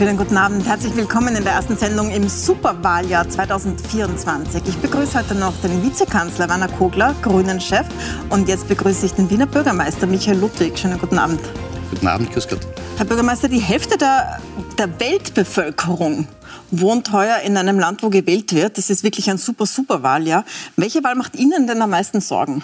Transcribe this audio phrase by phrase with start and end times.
[0.00, 0.66] Schönen guten Abend.
[0.66, 4.62] Herzlich willkommen in der ersten Sendung im Superwahljahr 2024.
[4.66, 7.84] Ich begrüße heute noch den Vizekanzler Werner Kogler, Grünen-Chef.
[8.30, 10.78] Und jetzt begrüße ich den Wiener Bürgermeister Michael Ludwig.
[10.78, 11.42] Schönen guten Abend.
[11.90, 12.60] Guten Abend, grüß Gott.
[12.96, 14.40] Herr Bürgermeister, die Hälfte der,
[14.78, 16.26] der Weltbevölkerung
[16.70, 18.78] wohnt heuer in einem Land, wo gewählt wird.
[18.78, 20.46] Das ist wirklich ein super, super Wahljahr.
[20.76, 22.62] Welche Wahl macht Ihnen denn am meisten Sorgen?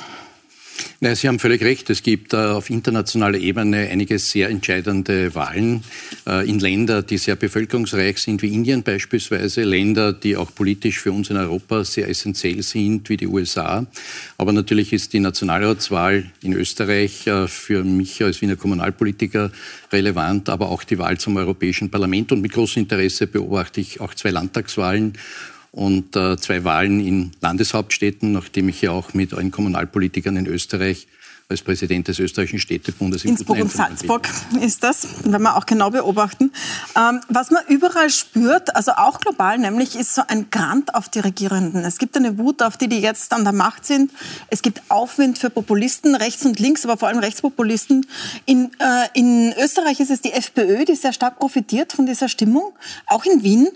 [1.00, 1.90] Nein, Sie haben völlig recht.
[1.90, 5.84] Es gibt äh, auf internationaler Ebene einige sehr entscheidende Wahlen
[6.26, 11.12] äh, in Länder, die sehr bevölkerungsreich sind, wie Indien beispielsweise, Länder, die auch politisch für
[11.12, 13.86] uns in Europa sehr essentiell sind, wie die USA.
[14.38, 19.52] Aber natürlich ist die Nationalratswahl in Österreich äh, für mich als Wiener Kommunalpolitiker
[19.92, 22.32] relevant, aber auch die Wahl zum Europäischen Parlament.
[22.32, 25.12] Und mit großem Interesse beobachte ich auch zwei Landtagswahlen
[25.76, 31.06] und äh, zwei Wahlen in Landeshauptstädten, nachdem ich ja auch mit allen Kommunalpolitikern in Österreich
[31.48, 33.24] als Präsident des österreichischen Städtebundes.
[33.24, 34.28] Innsbruck und Salzburg
[34.60, 36.50] ist das, wenn wir auch genau beobachten.
[36.96, 41.20] Ähm, was man überall spürt, also auch global, nämlich ist so ein Grant auf die
[41.20, 41.84] Regierenden.
[41.84, 44.10] Es gibt eine Wut auf die, die jetzt an der Macht sind.
[44.48, 48.06] Es gibt Aufwind für Populisten, rechts und links, aber vor allem Rechtspopulisten.
[48.44, 52.72] In, äh, in Österreich ist es die FPÖ, die sehr stark profitiert von dieser Stimmung.
[53.06, 53.68] Auch in Wien.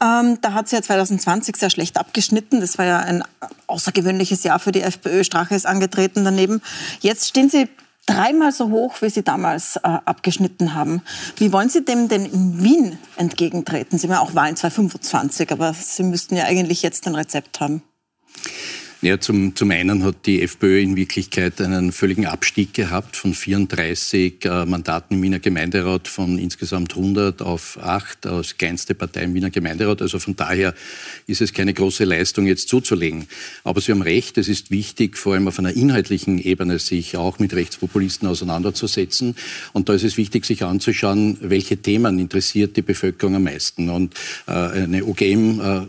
[0.00, 2.60] Ähm, da hat sie ja 2020 sehr schlecht abgeschnitten.
[2.60, 3.22] Das war ja ein
[3.68, 5.22] außergewöhnliches Jahr für die FPÖ.
[5.22, 6.60] Strache ist angetreten daneben.
[7.00, 7.68] Jetzt stehen sie
[8.06, 11.02] dreimal so hoch, wie Sie damals äh, abgeschnitten haben.
[11.36, 13.98] Wie wollen Sie dem denn in Wien entgegentreten?
[13.98, 17.82] Sie haben ja auch Wahlen 2025, aber Sie müssten ja eigentlich jetzt ein Rezept haben.
[19.04, 24.44] Ja, zum, zum einen hat die FPÖ in Wirklichkeit einen völligen Abstieg gehabt von 34
[24.44, 29.50] äh, Mandaten im Wiener Gemeinderat von insgesamt 100 auf 8 als kleinste Partei im Wiener
[29.50, 30.02] Gemeinderat.
[30.02, 30.72] Also von daher
[31.26, 33.26] ist es keine große Leistung jetzt zuzulegen.
[33.64, 37.40] Aber Sie haben recht, es ist wichtig, vor allem auf einer inhaltlichen Ebene sich auch
[37.40, 39.34] mit Rechtspopulisten auseinanderzusetzen.
[39.72, 43.90] Und da ist es wichtig, sich anzuschauen, welche Themen interessiert die Bevölkerung am meisten.
[43.90, 44.14] Und
[44.46, 45.86] äh, eine OGM äh,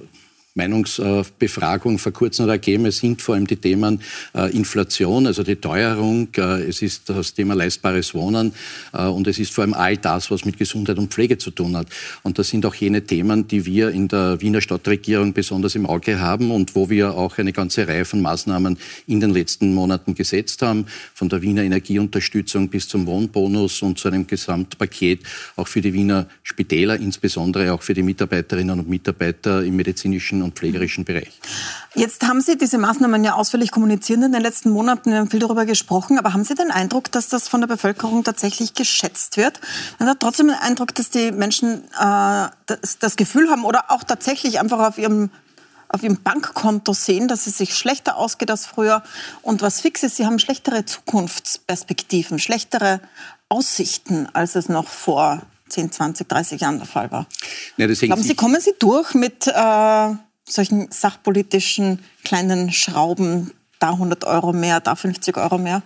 [0.55, 2.85] Meinungsbefragung vor kurzem ergeben.
[2.85, 4.01] Es sind vor allem die Themen
[4.35, 8.53] äh, Inflation, also die Teuerung, äh, es ist das Thema leistbares Wohnen
[8.93, 11.75] äh, und es ist vor allem all das, was mit Gesundheit und Pflege zu tun
[11.75, 11.87] hat.
[12.21, 16.19] Und das sind auch jene Themen, die wir in der Wiener Stadtregierung besonders im Auge
[16.19, 18.77] haben und wo wir auch eine ganze Reihe von Maßnahmen
[19.07, 24.07] in den letzten Monaten gesetzt haben, von der Wiener Energieunterstützung bis zum Wohnbonus und zu
[24.07, 25.21] einem Gesamtpaket
[25.55, 30.55] auch für die Wiener Spitäler, insbesondere auch für die Mitarbeiterinnen und Mitarbeiter im medizinischen und
[30.55, 31.31] pflegerischen Bereich.
[31.95, 35.11] Jetzt haben Sie diese Maßnahmen ja ausführlich kommuniziert in den letzten Monaten.
[35.11, 36.17] Wir haben viel darüber gesprochen.
[36.17, 39.59] Aber haben Sie den Eindruck, dass das von der Bevölkerung tatsächlich geschätzt wird?
[39.99, 44.03] Man hat trotzdem den Eindruck, dass die Menschen äh, das, das Gefühl haben oder auch
[44.03, 45.29] tatsächlich einfach auf ihrem
[45.93, 49.03] auf ihrem Bankkonto sehen, dass es sich schlechter ausgeht als früher.
[49.43, 52.99] Und was fix ist, sie haben schlechtere Zukunftsperspektiven, schlechtere
[53.47, 57.27] Aussichten, als es noch vor 10, 20, 30 Jahren der Fall war.
[57.77, 60.09] Ja, Glauben Sie, kommen Sie durch mit äh,
[60.47, 65.81] solchen sachpolitischen kleinen Schrauben, da 100 Euro mehr, da 50 Euro mehr?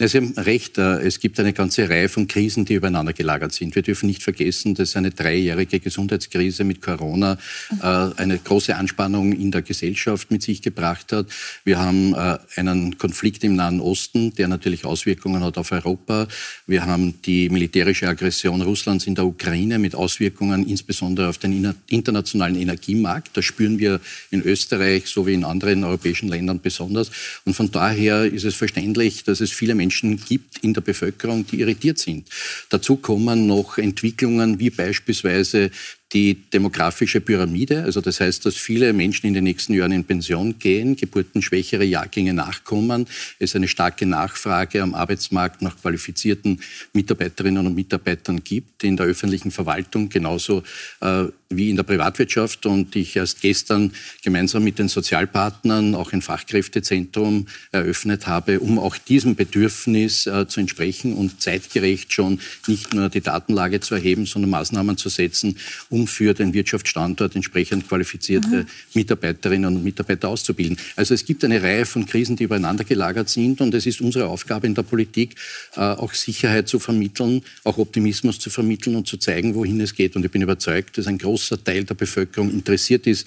[0.00, 0.76] Ja, Sie haben recht.
[0.76, 3.76] Äh, es gibt eine ganze Reihe von Krisen, die übereinander gelagert sind.
[3.76, 7.38] Wir dürfen nicht vergessen, dass eine dreijährige Gesundheitskrise mit Corona
[7.80, 11.28] äh, eine große Anspannung in der Gesellschaft mit sich gebracht hat.
[11.62, 16.26] Wir haben äh, einen Konflikt im Nahen Osten, der natürlich Auswirkungen hat auf Europa.
[16.66, 22.56] Wir haben die militärische Aggression Russlands in der Ukraine mit Auswirkungen insbesondere auf den internationalen
[22.56, 23.36] Energiemarkt.
[23.36, 24.00] Das spüren wir
[24.32, 27.12] in Österreich sowie in anderen europäischen Ländern besonders.
[27.44, 31.46] Und von daher ist es verständlich, dass es viele Menschen Menschen gibt in der Bevölkerung,
[31.46, 32.28] die irritiert sind.
[32.70, 35.70] Dazu kommen noch Entwicklungen wie beispielsweise
[36.12, 40.58] die demografische Pyramide, also das heißt, dass viele Menschen in den nächsten Jahren in Pension
[40.58, 43.06] gehen, geburtenschwächere Jahrgänge nachkommen,
[43.40, 46.60] es eine starke Nachfrage am Arbeitsmarkt nach qualifizierten
[46.92, 50.62] Mitarbeiterinnen und Mitarbeitern gibt, in der öffentlichen Verwaltung genauso
[51.00, 51.24] äh,
[51.56, 52.66] wie in der Privatwirtschaft.
[52.66, 53.92] Und ich erst gestern
[54.22, 60.60] gemeinsam mit den Sozialpartnern auch ein Fachkräftezentrum eröffnet habe, um auch diesem Bedürfnis äh, zu
[60.60, 65.58] entsprechen und zeitgerecht schon nicht nur die Datenlage zu erheben, sondern Maßnahmen zu setzen,
[65.90, 68.66] um für den Wirtschaftsstandort entsprechend qualifizierte mhm.
[68.94, 70.78] Mitarbeiterinnen und Mitarbeiter auszubilden.
[70.96, 74.26] Also es gibt eine Reihe von Krisen, die übereinander gelagert sind und es ist unsere
[74.26, 75.36] Aufgabe in der Politik,
[75.76, 80.16] äh, auch Sicherheit zu vermitteln, auch Optimismus zu vermitteln und zu zeigen, wohin es geht.
[80.16, 83.26] Und ich bin überzeugt, dass ein großer Teil der Bevölkerung interessiert ist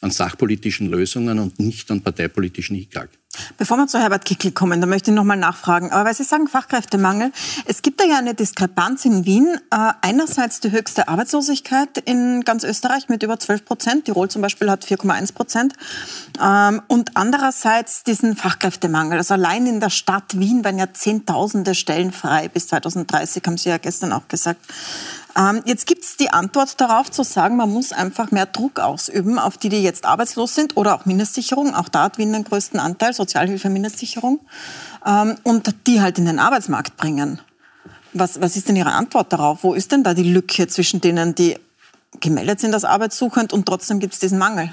[0.00, 3.10] an sachpolitischen Lösungen und nicht an parteipolitischen Hickhack.
[3.58, 5.92] Bevor wir zu Herbert Kickel kommen, da möchte ich noch mal nachfragen.
[5.92, 7.30] Aber weil Sie sagen Fachkräftemangel,
[7.66, 9.60] es gibt da ja eine Diskrepanz in Wien.
[9.70, 14.04] Äh, einerseits die höchste Arbeitslosigkeit in ganz Österreich mit über 12 Prozent.
[14.06, 15.74] Tirol zum Beispiel hat 4,1 Prozent.
[16.42, 19.18] Ähm, und andererseits diesen Fachkräftemangel.
[19.18, 23.68] Also allein in der Stadt Wien werden ja Zehntausende Stellen frei bis 2030, haben Sie
[23.68, 24.60] ja gestern auch gesagt.
[25.38, 29.38] Ähm, jetzt gibt es die Antwort darauf zu sagen, man muss einfach mehr Druck ausüben
[29.38, 31.74] auf die, die jetzt arbeitslos sind oder auch Mindestsicherung.
[31.74, 34.40] Auch da hat Wien den größten Anteil, Sozialhilfe, Mindestsicherung.
[35.04, 37.40] Ähm, und die halt in den Arbeitsmarkt bringen.
[38.14, 39.62] Was, was ist denn Ihre Antwort darauf?
[39.62, 41.56] Wo ist denn da die Lücke zwischen denen, die
[42.20, 44.70] gemeldet sind als arbeitssuchend und trotzdem gibt es diesen Mangel?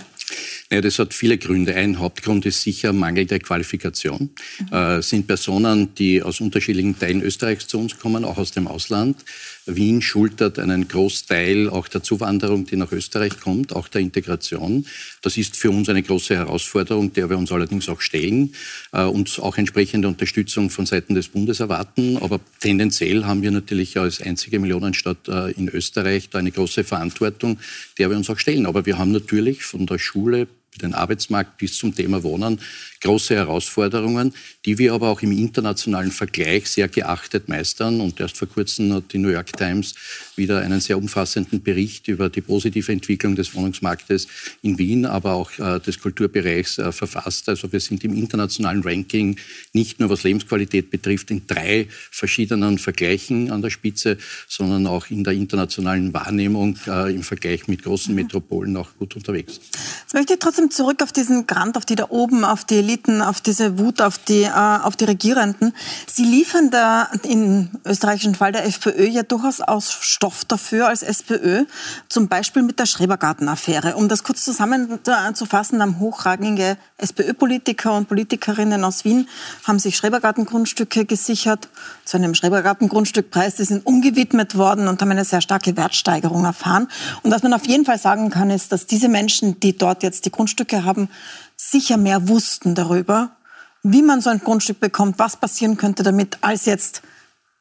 [0.72, 1.76] Ja, das hat viele Gründe.
[1.76, 4.32] Ein Hauptgrund ist sicher Mangel der Qualifikation.
[4.60, 4.74] Mhm.
[4.74, 9.18] Äh, sind Personen, die aus unterschiedlichen Teilen Österreichs zu uns kommen, auch aus dem Ausland.
[9.66, 14.86] Wien schultert einen Großteil auch der Zuwanderung, die nach Österreich kommt, auch der Integration.
[15.22, 18.54] Das ist für uns eine große Herausforderung, der wir uns allerdings auch stellen
[18.92, 22.18] äh, und auch entsprechende Unterstützung von Seiten des Bundes erwarten.
[22.18, 27.60] Aber tendenziell haben wir natürlich als einzige Millionenstadt äh, in Österreich da eine große Verantwortung,
[27.98, 28.68] der wir uns auch stellen.
[28.68, 30.48] Aber wir haben natürlich von der Schule
[30.82, 32.60] den Arbeitsmarkt bis zum Thema Wohnen
[33.06, 34.34] große Herausforderungen,
[34.66, 38.02] die wir aber auch im internationalen Vergleich sehr geachtet meistern.
[38.02, 39.94] Und erst vor kurzem hat die New York Times
[40.36, 44.28] wieder einen sehr umfassenden Bericht über die positive Entwicklung des Wohnungsmarktes
[44.64, 47.48] in Wien, aber auch äh, des Kulturbereichs äh, verfasst.
[47.48, 49.38] Also wir sind im internationalen Ranking
[49.74, 54.18] nicht nur was Lebensqualität betrifft in drei verschiedenen Vergleichen an der Spitze,
[54.48, 58.24] sondern auch in der internationalen Wahrnehmung äh, im Vergleich mit großen mhm.
[58.24, 59.60] Metropolen auch gut unterwegs.
[60.02, 63.22] Jetzt möchte ich trotzdem zurück auf diesen Grant, auf die da oben, auf die Eliten,
[63.22, 65.74] auf diese Wut, auf die, äh, auf die Regierenden.
[66.08, 71.66] Sie liefern da im österreichischen Fall der FPÖ ja durchaus aus Stoff dafür als SPÖ,
[72.08, 73.96] zum Beispiel mit der Schrebergarten-Affäre.
[73.96, 79.28] Um das kurz zusammenzufassen, haben hochrangige SPÖ-Politiker und Politikerinnen aus Wien
[79.66, 81.68] haben sich Schrebergartengrundstücke gesichert
[82.06, 83.56] zu einem Schrebergartengrundstückpreis.
[83.56, 86.88] Die sind umgewidmet worden und haben eine sehr starke Wertsteigerung erfahren.
[87.24, 90.26] Und was man auf jeden Fall sagen kann, ist, dass diese Menschen, die dort jetzt
[90.26, 91.10] die Grundstücke haben,
[91.56, 93.36] sicher mehr wussten darüber,
[93.84, 97.02] wie man so ein Grundstück bekommt, was passieren könnte damit, als jetzt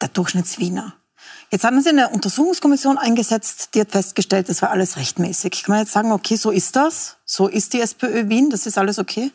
[0.01, 0.93] der Durchschnittswiener.
[1.51, 5.63] Jetzt haben Sie eine Untersuchungskommission eingesetzt, die hat festgestellt, das war alles rechtmäßig.
[5.63, 8.77] Kann man jetzt sagen, okay, so ist das, so ist die SPÖ Wien, das ist
[8.77, 9.31] alles okay?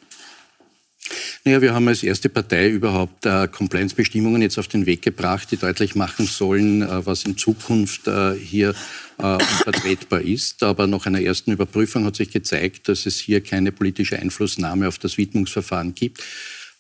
[1.44, 5.56] Naja, wir haben als erste Partei überhaupt äh, Compliance-Bestimmungen jetzt auf den Weg gebracht, die
[5.56, 8.74] deutlich machen sollen, äh, was in Zukunft äh, hier
[9.18, 10.62] äh, unvertretbar ist.
[10.62, 14.98] Aber nach einer ersten Überprüfung hat sich gezeigt, dass es hier keine politische Einflussnahme auf
[14.98, 16.22] das Widmungsverfahren gibt.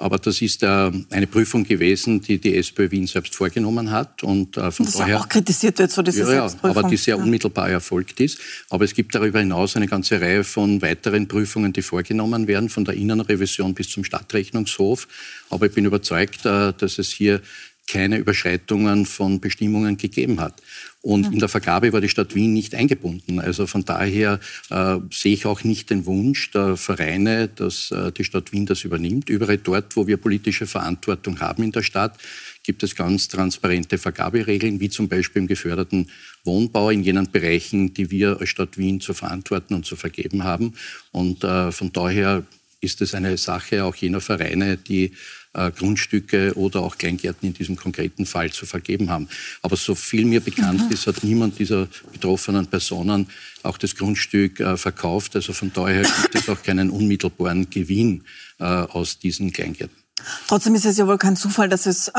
[0.00, 0.66] Aber das ist äh,
[1.10, 4.22] eine Prüfung gewesen, die die SPÖ Wien selbst vorgenommen hat.
[4.22, 7.16] Und äh, von das daher, auch kritisiert wird, so diese ja, ja, aber die sehr
[7.16, 7.22] ja.
[7.22, 8.38] unmittelbar erfolgt ist.
[8.70, 12.86] Aber es gibt darüber hinaus eine ganze Reihe von weiteren Prüfungen, die vorgenommen werden, von
[12.86, 15.06] der Innenrevision bis zum Stadtrechnungshof.
[15.50, 17.42] Aber ich bin überzeugt, äh, dass es hier
[17.86, 20.62] keine Überschreitungen von Bestimmungen gegeben hat.
[21.02, 23.40] Und in der Vergabe war die Stadt Wien nicht eingebunden.
[23.40, 24.38] Also von daher
[24.68, 28.84] äh, sehe ich auch nicht den Wunsch der Vereine, dass äh, die Stadt Wien das
[28.84, 29.30] übernimmt.
[29.30, 32.18] Überall dort, wo wir politische Verantwortung haben in der Stadt,
[32.64, 36.10] gibt es ganz transparente Vergaberegeln, wie zum Beispiel im geförderten
[36.44, 40.74] Wohnbau in jenen Bereichen, die wir als Stadt Wien zu verantworten und zu vergeben haben.
[41.12, 42.42] Und äh, von daher
[42.82, 45.12] ist es eine Sache auch jener Vereine, die
[45.52, 49.28] äh, Grundstücke oder auch Kleingärten in diesem konkreten Fall zu vergeben haben.
[49.62, 50.92] Aber so viel mir bekannt mhm.
[50.92, 53.28] ist, hat niemand dieser betroffenen Personen
[53.62, 55.36] auch das Grundstück äh, verkauft.
[55.36, 58.24] Also von daher gibt es auch keinen unmittelbaren Gewinn
[58.58, 59.96] äh, aus diesen Kleingärten.
[60.46, 62.12] Trotzdem ist es ja wohl kein Zufall, dass es äh,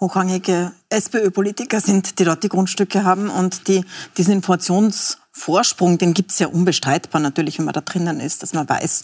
[0.00, 3.84] hochrangige SPÖ-Politiker sind, die dort die Grundstücke haben und die
[4.16, 8.68] diesen Informationsvorsprung, den gibt es ja unbestreitbar natürlich, wenn man da drinnen ist, dass man
[8.68, 9.02] weiß,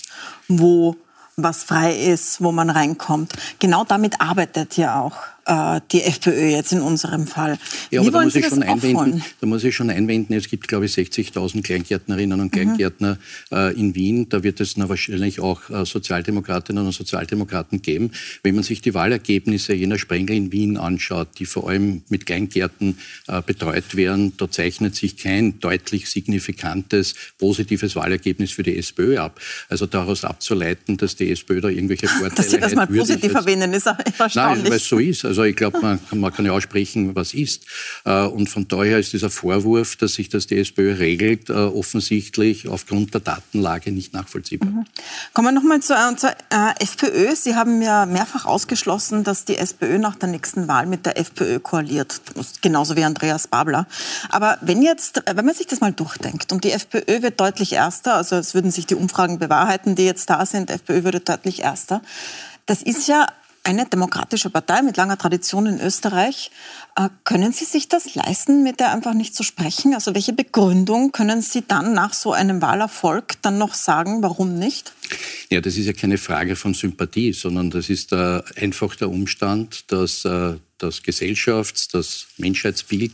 [0.49, 0.97] wo
[1.37, 3.33] was frei ist, wo man reinkommt.
[3.59, 7.59] Genau damit arbeitet ja auch äh, die FPÖ jetzt in unserem Fall.
[7.91, 10.69] Ja, Wie aber da muss, ich schon einwenden, da muss ich schon einwenden, es gibt,
[10.69, 12.55] glaube ich, 60.000 Kleingärtnerinnen und.
[12.55, 13.19] Kleingärtner
[13.51, 13.57] mhm.
[13.57, 14.29] äh, in Wien.
[14.29, 18.13] Da wird es wahrscheinlich auch äh, Sozialdemokratinnen und Sozialdemokraten geben.
[18.43, 22.99] Wenn man sich die Wahlergebnisse jener Sprengel in Wien anschaut, die vor allem mit Kleingärten
[23.27, 29.41] äh, betreut werden, da zeichnet sich kein deutlich signifikantes positives Wahlergebnis für die SPÖ ab.
[29.69, 32.39] Also daraus abzuleiten, dass die SPÖ da irgendwelche Vorteile hat.
[32.39, 34.35] Dass Sie das mal positiv erwähnen, ist erstaunlich.
[34.35, 35.25] Nein, weil es so ist.
[35.25, 37.67] Also ich glaube, man, man, kann ja aussprechen, was ist.
[38.05, 42.69] Äh, und von daher ist dieser Vorwurf, dass sich das die SPÖ regelt, äh, offensichtlich
[42.69, 44.69] aufgrund der Datenlage nicht nachvollziehbar.
[44.69, 44.85] Mhm.
[45.33, 47.35] Kommen wir nochmal zur, zur äh, FPÖ.
[47.35, 51.59] Sie haben ja mehrfach ausgeschlossen, dass die SPÖ nach der nächsten Wahl mit der FPÖ
[51.59, 52.21] koaliert,
[52.63, 53.87] genauso wie Andreas Babler.
[54.29, 58.15] Aber wenn jetzt, wenn man sich das mal durchdenkt und die FPÖ wird deutlich erster,
[58.15, 62.03] also es würden sich die Umfragen bewahrheiten, die jetzt da sind, FPÖ würde deutlich erster.
[62.67, 63.27] Das ist ja
[63.65, 66.51] eine demokratische Partei mit langer Tradition in Österreich.
[66.97, 69.95] Äh, können Sie sich das leisten, mit der einfach nicht zu sprechen?
[69.95, 74.93] Also welche Begründung können Sie dann nach so einem Wahlerfolg dann noch sagen, warum nicht?
[75.51, 79.91] Ja, das ist ja keine Frage von Sympathie, sondern das ist äh, einfach der Umstand,
[79.91, 83.13] dass äh, das Gesellschafts-, das Menschheitsbild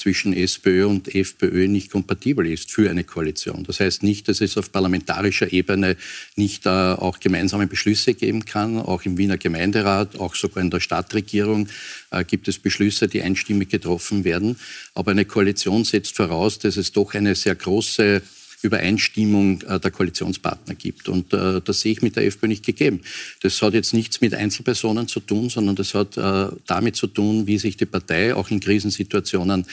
[0.00, 3.64] zwischen SPÖ und FPÖ nicht kompatibel ist für eine Koalition.
[3.64, 5.96] Das heißt nicht, dass es auf parlamentarischer Ebene
[6.36, 8.78] nicht äh, auch gemeinsame Beschlüsse geben kann.
[8.78, 11.68] Auch im Wiener Gemeinderat, auch sogar in der Stadtregierung
[12.10, 14.56] äh, gibt es Beschlüsse, die einstimmig getroffen werden.
[14.94, 18.22] Aber eine Koalition setzt voraus, dass es doch eine sehr große
[18.62, 21.08] Übereinstimmung äh, der Koalitionspartner gibt.
[21.08, 23.00] Und äh, das sehe ich mit der FPÖ nicht gegeben.
[23.42, 27.46] Das hat jetzt nichts mit Einzelpersonen zu tun, sondern das hat äh, damit zu tun,
[27.46, 29.66] wie sich die Partei auch in Krisensituationen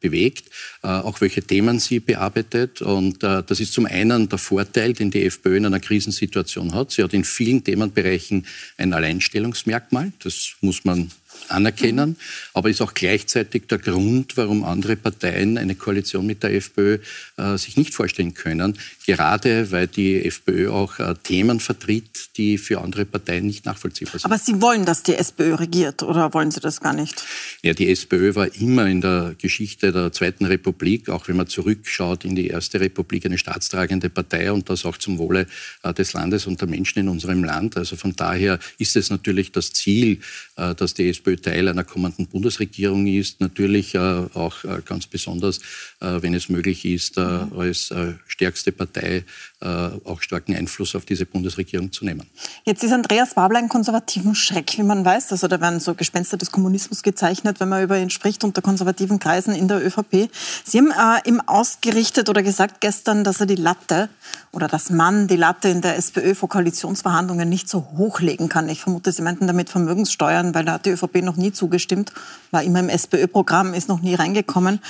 [0.00, 0.50] bewegt,
[0.82, 2.82] auch welche Themen sie bearbeitet.
[2.82, 6.90] Und das ist zum einen der Vorteil, den die FPÖ in einer Krisensituation hat.
[6.90, 8.46] Sie hat in vielen Themenbereichen
[8.78, 10.12] ein Alleinstellungsmerkmal.
[10.24, 11.12] Das muss man
[11.48, 12.16] anerkennen,
[12.52, 16.98] aber ist auch gleichzeitig der Grund, warum andere Parteien eine Koalition mit der FPÖ
[17.36, 22.80] äh, sich nicht vorstellen können, gerade weil die FPÖ auch äh, Themen vertritt, die für
[22.80, 24.24] andere Parteien nicht nachvollziehbar sind.
[24.24, 27.24] Aber Sie wollen, dass die SPÖ regiert oder wollen Sie das gar nicht?
[27.62, 32.24] Ja, die SPÖ war immer in der Geschichte der Zweiten Republik, auch wenn man zurückschaut
[32.24, 35.46] in die Erste Republik, eine staatstragende Partei und das auch zum Wohle
[35.82, 37.76] äh, des Landes und der Menschen in unserem Land.
[37.76, 40.20] Also von daher ist es natürlich das Ziel,
[40.56, 45.60] äh, dass die SPÖ Teil einer kommenden Bundesregierung ist, natürlich äh, auch äh, ganz besonders,
[46.00, 47.92] wenn es möglich ist, als
[48.26, 49.24] stärkste Partei
[49.60, 52.26] auch starken Einfluss auf diese Bundesregierung zu nehmen.
[52.64, 55.32] Jetzt ist Andreas Wabler ein konservativen Schreck, wie man weiß.
[55.32, 59.18] Also da werden so Gespenster des Kommunismus gezeichnet, wenn man über ihn spricht, unter konservativen
[59.18, 60.30] Kreisen in der ÖVP.
[60.64, 64.08] Sie haben äh, ihm ausgerichtet oder gesagt gestern, dass er die Latte
[64.52, 68.68] oder dass man die Latte in der SPÖ vor Koalitionsverhandlungen nicht so hochlegen kann.
[68.68, 72.12] Ich vermute, Sie meinten damit Vermögenssteuern, weil da hat die ÖVP noch nie zugestimmt,
[72.50, 74.80] war immer im SPÖ-Programm, ist noch nie reingekommen.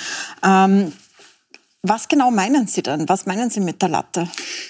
[0.43, 0.91] Ähm,
[1.87, 3.07] was genau meinen Sie denn?
[3.07, 4.27] Was meinen Sie mit der Latte?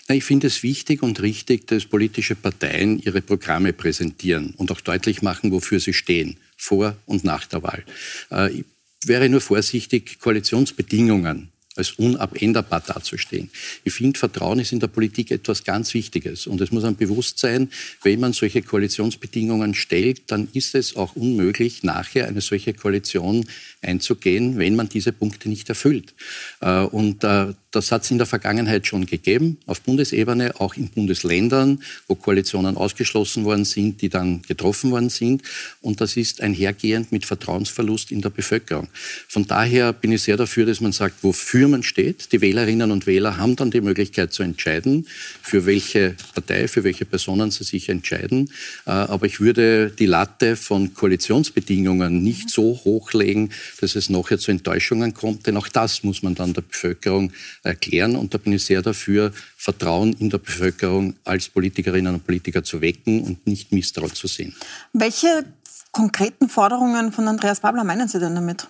[0.09, 4.81] Na, ich finde es wichtig und richtig, dass politische Parteien ihre Programme präsentieren und auch
[4.81, 7.85] deutlich machen, wofür sie stehen, vor und nach der Wahl.
[8.31, 8.65] Äh, ich
[9.05, 13.49] wäre nur vorsichtig, Koalitionsbedingungen als unabänderbar dazustehen.
[13.83, 16.47] Ich finde, Vertrauen ist in der Politik etwas ganz Wichtiges.
[16.47, 17.69] Und es muss einem bewusst sein,
[18.03, 23.45] wenn man solche Koalitionsbedingungen stellt, dann ist es auch unmöglich, nachher eine solche Koalition
[23.81, 26.13] einzugehen, wenn man diese Punkte nicht erfüllt.
[26.61, 30.89] Äh, und äh, das hat es in der Vergangenheit schon gegeben, auf Bundesebene, auch in
[30.89, 35.43] Bundesländern, wo Koalitionen ausgeschlossen worden sind, die dann getroffen worden sind.
[35.81, 38.87] Und das ist einhergehend mit Vertrauensverlust in der Bevölkerung.
[39.27, 42.31] Von daher bin ich sehr dafür, dass man sagt, wofür man steht.
[42.31, 45.07] Die Wählerinnen und Wähler haben dann die Möglichkeit zu entscheiden,
[45.41, 48.49] für welche Partei, für welche Personen sie sich entscheiden.
[48.85, 54.51] Äh, aber ich würde die Latte von Koalitionsbedingungen nicht so hochlegen, dass es nachher zu
[54.51, 55.47] Enttäuschungen kommt.
[55.47, 57.31] Denn auch das muss man dann der Bevölkerung
[57.63, 58.15] erklären.
[58.15, 62.81] Und da bin ich sehr dafür, Vertrauen in der Bevölkerung als Politikerinnen und Politiker zu
[62.81, 64.55] wecken und nicht Misstrauen zu sehen.
[64.93, 65.45] Welche
[65.91, 68.67] konkreten Forderungen von Andreas Babler meinen Sie denn damit?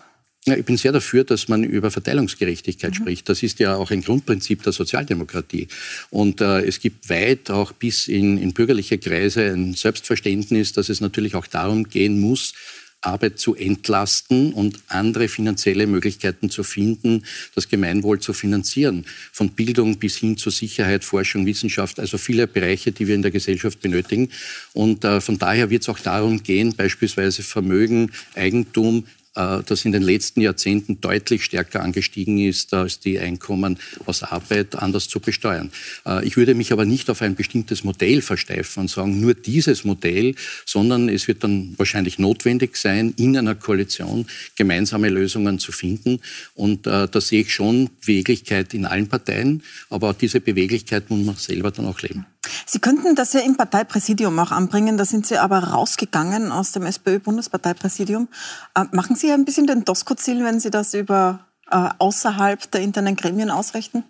[0.47, 2.95] Ja, ich bin sehr dafür, dass man über Verteilungsgerechtigkeit mhm.
[2.95, 3.29] spricht.
[3.29, 5.67] Das ist ja auch ein Grundprinzip der Sozialdemokratie.
[6.11, 11.01] Und äh, es gibt weit auch bis in, in bürgerliche Kreise ein Selbstverständnis, dass es
[11.01, 12.53] natürlich auch darum gehen muss,
[13.01, 17.23] Arbeit zu entlasten und andere finanzielle Möglichkeiten zu finden,
[17.53, 19.05] das Gemeinwohl zu finanzieren.
[19.31, 23.31] Von Bildung bis hin zu Sicherheit, Forschung, Wissenschaft, also viele Bereiche, die wir in der
[23.31, 24.29] Gesellschaft benötigen.
[24.73, 29.05] Und äh, von daher wird es auch darum gehen, beispielsweise Vermögen, Eigentum
[29.35, 35.09] das in den letzten Jahrzehnten deutlich stärker angestiegen ist als die Einkommen aus Arbeit, anders
[35.09, 35.71] zu besteuern.
[36.05, 39.83] Äh, ich würde mich aber nicht auf ein bestimmtes Modell versteifen und sagen, nur dieses
[39.83, 44.25] Modell, sondern es wird dann wahrscheinlich notwendig sein, in einer Koalition
[44.55, 46.19] gemeinsame Lösungen zu finden.
[46.53, 51.35] Und äh, da sehe ich schon Beweglichkeit in allen Parteien, aber diese Beweglichkeit muss man
[51.35, 52.25] selber dann auch leben.
[52.65, 54.97] Sie könnten das ja im Parteipräsidium auch anbringen.
[54.97, 58.27] Da sind Sie aber rausgegangen aus dem SPÖ-Bundesparteipräsidium.
[58.75, 63.15] Äh, machen Sie ein bisschen den Doskozil, wenn Sie das über äh, außerhalb der internen
[63.15, 64.03] Gremien ausrichten?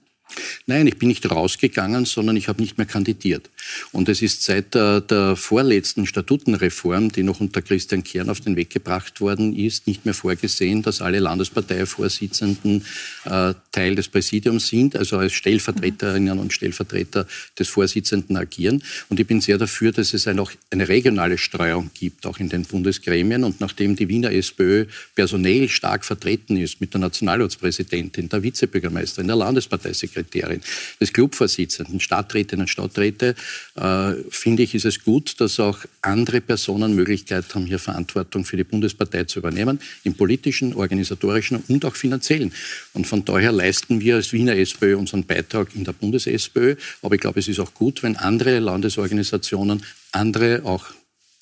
[0.68, 3.50] Nein, ich bin nicht rausgegangen, sondern ich habe nicht mehr kandidiert.
[3.92, 8.56] Und es ist seit der, der, vorletzten Statutenreform, die noch unter Christian Kern auf den
[8.56, 12.84] Weg gebracht worden ist, nicht mehr vorgesehen, dass alle Landesparteivorsitzenden
[13.26, 17.28] äh, Teil des Präsidiums sind, also als Stellvertreterinnen und Stellvertreter
[17.58, 18.84] des Vorsitzenden agieren.
[19.10, 22.50] Und ich bin sehr dafür, dass es eine, auch eine regionale Streuung gibt, auch in
[22.50, 23.44] den Bundesgremien.
[23.44, 29.36] Und nachdem die Wiener SPÖ personell stark vertreten ist mit der Nationalratspräsidentin, der Vizebürgermeisterin, der
[29.36, 30.62] Landesparteisekretärin, Sekretärin,
[31.00, 33.36] des Clubvorsitzenden, Stadträtinnen und Stadträte,
[33.76, 38.58] äh, finde ich, ist es gut, dass auch andere Personen Möglichkeit haben, hier Verantwortung für
[38.58, 42.52] die Bundespartei zu übernehmen, im politischen, organisatorischen und auch finanziellen.
[42.94, 46.76] Und von daher leisten wir als Wiener SPÖ unseren Beitrag in der Bundes-SPÖ.
[47.02, 50.86] Aber ich glaube, es ist auch gut, wenn andere Landesorganisationen, andere auch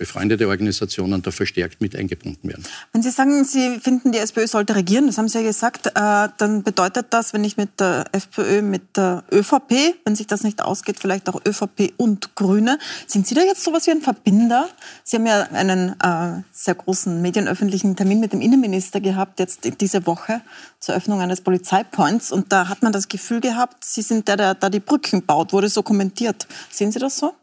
[0.03, 2.65] befreundete Organisationen da verstärkt mit eingebunden werden.
[2.91, 6.27] Wenn Sie sagen, Sie finden, die SPÖ sollte regieren, das haben Sie ja gesagt, äh,
[6.37, 10.61] dann bedeutet das, wenn ich mit der FPÖ, mit der ÖVP, wenn sich das nicht
[10.61, 12.79] ausgeht, vielleicht auch ÖVP und Grüne.
[13.07, 14.67] Sind Sie da jetzt sowas wie ein Verbinder?
[15.05, 20.05] Sie haben ja einen äh, sehr großen medienöffentlichen Termin mit dem Innenminister gehabt, jetzt diese
[20.05, 20.41] Woche
[20.81, 22.33] zur Öffnung eines Polizeipoints.
[22.33, 25.53] Und da hat man das Gefühl gehabt, Sie sind der, der da die Brücken baut,
[25.53, 26.45] wurde so kommentiert.
[26.69, 27.33] Sehen Sie das so?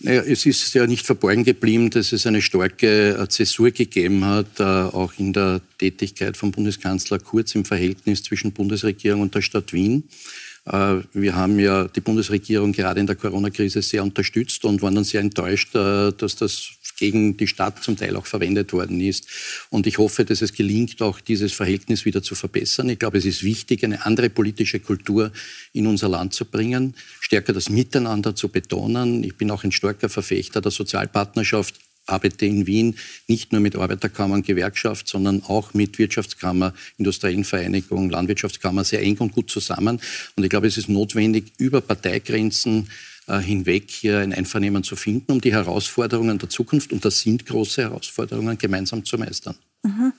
[0.00, 4.60] Naja, es ist ja nicht verborgen geblieben, dass es eine starke äh, Zäsur gegeben hat,
[4.60, 9.72] äh, auch in der Tätigkeit von Bundeskanzler Kurz im Verhältnis zwischen Bundesregierung und der Stadt
[9.72, 10.04] Wien.
[10.66, 15.04] Äh, wir haben ja die Bundesregierung gerade in der Corona-Krise sehr unterstützt und waren dann
[15.04, 19.28] sehr enttäuscht, dass das gegen die Stadt zum Teil auch verwendet worden ist.
[19.70, 22.88] Und ich hoffe, dass es gelingt, auch dieses Verhältnis wieder zu verbessern.
[22.88, 25.32] Ich glaube, es ist wichtig, eine andere politische Kultur
[25.72, 29.22] in unser Land zu bringen, stärker das Miteinander zu betonen.
[29.24, 31.74] Ich bin auch ein starker Verfechter der Sozialpartnerschaft
[32.06, 38.84] arbeite in Wien nicht nur mit Arbeiterkammern, Gewerkschaft, sondern auch mit Wirtschaftskammer, Industriellen Vereinigung, Landwirtschaftskammer
[38.84, 40.00] sehr eng und gut zusammen.
[40.36, 42.88] Und ich glaube, es ist notwendig, über Parteigrenzen
[43.26, 47.82] hinweg hier ein Einvernehmen zu finden, um die Herausforderungen der Zukunft, und das sind große
[47.82, 49.56] Herausforderungen, gemeinsam zu meistern.
[49.82, 50.12] Mhm.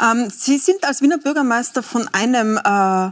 [0.00, 3.10] Ähm, Sie sind als Wiener Bürgermeister von einem äh,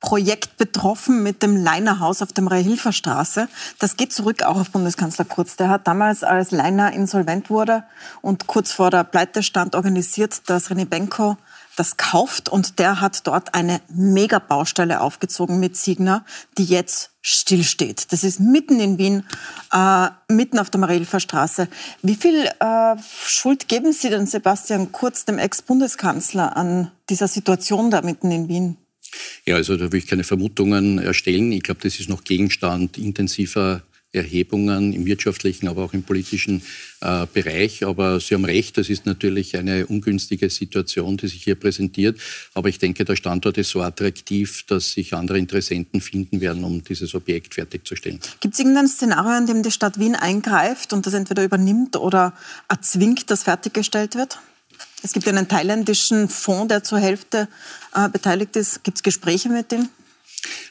[0.00, 3.48] Projekt betroffen mit dem Leinerhaus auf der Maria-Hilfer Straße.
[3.78, 5.56] Das geht zurück auch auf Bundeskanzler Kurz.
[5.56, 7.84] Der hat damals, als Leiner insolvent wurde
[8.22, 11.36] und kurz vor der Pleite stand, organisiert, dass René Benko
[11.76, 16.24] das kauft und der hat dort eine Megabaustelle aufgezogen mit Signa,
[16.56, 18.12] die jetzt stillsteht.
[18.12, 19.24] Das ist mitten in Wien,
[19.72, 21.68] äh, mitten auf der Marilfer Straße.
[22.02, 22.96] Wie viel äh,
[23.26, 28.76] Schuld geben Sie denn Sebastian Kurz, dem Ex-Bundeskanzler, an dieser Situation da mitten in Wien?
[29.44, 31.52] Ja, also da will ich keine Vermutungen erstellen.
[31.52, 36.62] Ich glaube, das ist noch Gegenstand intensiver Erhebungen im wirtschaftlichen, aber auch im politischen
[37.00, 37.84] äh, Bereich.
[37.84, 42.18] Aber Sie haben recht, das ist natürlich eine ungünstige Situation, die sich hier präsentiert.
[42.54, 46.82] Aber ich denke, der Standort ist so attraktiv, dass sich andere Interessenten finden werden, um
[46.82, 48.18] dieses Objekt fertigzustellen.
[48.40, 52.34] Gibt es irgendein Szenario, in dem die Stadt Wien eingreift und das entweder übernimmt oder
[52.68, 54.38] erzwingt, dass fertiggestellt wird?
[55.02, 57.48] Es gibt einen thailändischen Fonds, der zur Hälfte
[57.94, 58.82] äh, beteiligt ist.
[58.84, 59.88] Gibt es Gespräche mit dem?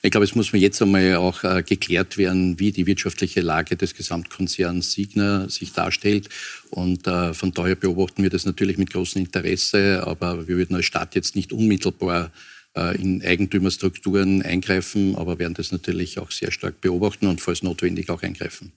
[0.01, 3.75] Ich glaube, es muss mir jetzt einmal auch äh, geklärt werden, wie die wirtschaftliche Lage
[3.75, 6.29] des Gesamtkonzerns Signa sich darstellt.
[6.69, 10.85] Und äh, von daher beobachten wir das natürlich mit großem Interesse, aber wir würden als
[10.85, 12.31] Stadt jetzt nicht unmittelbar
[12.75, 18.09] äh, in Eigentümerstrukturen eingreifen, aber werden das natürlich auch sehr stark beobachten und falls notwendig
[18.09, 18.71] auch eingreifen.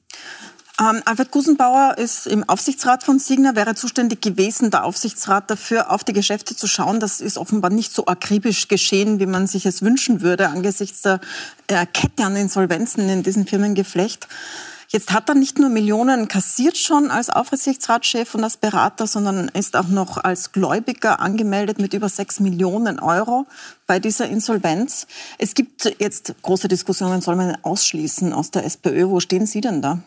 [0.82, 6.02] Ähm, Alfred Gusenbauer ist im Aufsichtsrat von Signa, wäre zuständig gewesen, der Aufsichtsrat dafür, auf
[6.02, 6.98] die Geschäfte zu schauen.
[6.98, 11.20] Das ist offenbar nicht so akribisch geschehen, wie man sich es wünschen würde, angesichts der
[11.68, 14.26] äh, Kette an Insolvenzen in diesem Firmengeflecht.
[14.88, 19.76] Jetzt hat er nicht nur Millionen kassiert schon als Aufsichtsratschef und als Berater, sondern ist
[19.76, 23.46] auch noch als Gläubiger angemeldet mit über sechs Millionen Euro
[23.86, 25.06] bei dieser Insolvenz.
[25.38, 29.08] Es gibt jetzt große Diskussionen, soll man ausschließen aus der SPÖ?
[29.08, 30.00] Wo stehen Sie denn da?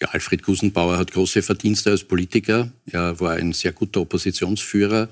[0.00, 2.72] Ja, Alfred Gusenbauer hat große Verdienste als Politiker.
[2.86, 5.08] Er war ein sehr guter Oppositionsführer,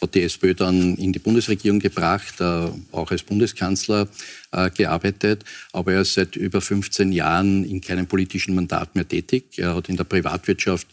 [0.00, 4.08] hat die SPÖ dann in die Bundesregierung gebracht, äh, auch als Bundeskanzler
[4.52, 5.44] äh, gearbeitet.
[5.72, 9.58] Aber er ist seit über 15 Jahren in keinem politischen Mandat mehr tätig.
[9.58, 10.86] Er hat in der Privatwirtschaft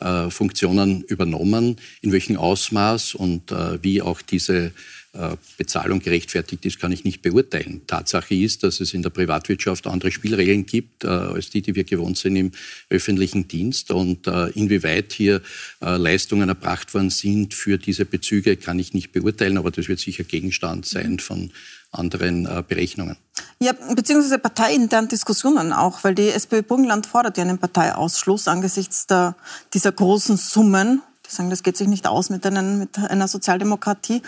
[0.00, 1.76] äh, Funktionen übernommen.
[2.00, 4.72] In welchem Ausmaß und wie auch diese
[5.56, 7.82] Bezahlung gerechtfertigt ist, kann ich nicht beurteilen.
[7.86, 11.84] Tatsache ist, dass es in der Privatwirtschaft andere Spielregeln gibt, äh, als die, die wir
[11.84, 12.52] gewohnt sind im
[12.90, 13.90] öffentlichen Dienst.
[13.90, 15.40] Und äh, inwieweit hier
[15.80, 20.24] Leistungen erbracht worden sind für diese Bezüge, kann ich nicht beurteilen, aber das wird sicher
[20.24, 21.50] Gegenstand sein von
[21.90, 23.16] anderen Berechnungen.
[23.60, 29.36] Ja, beziehungsweise parteiinternen Diskussionen auch, weil die SPÖ Burgenland fordert ja einen Parteiausschluss angesichts der,
[29.72, 31.02] dieser großen Summen.
[31.26, 34.22] Die sagen, das geht sich nicht aus mit, einen, mit einer Sozialdemokratie.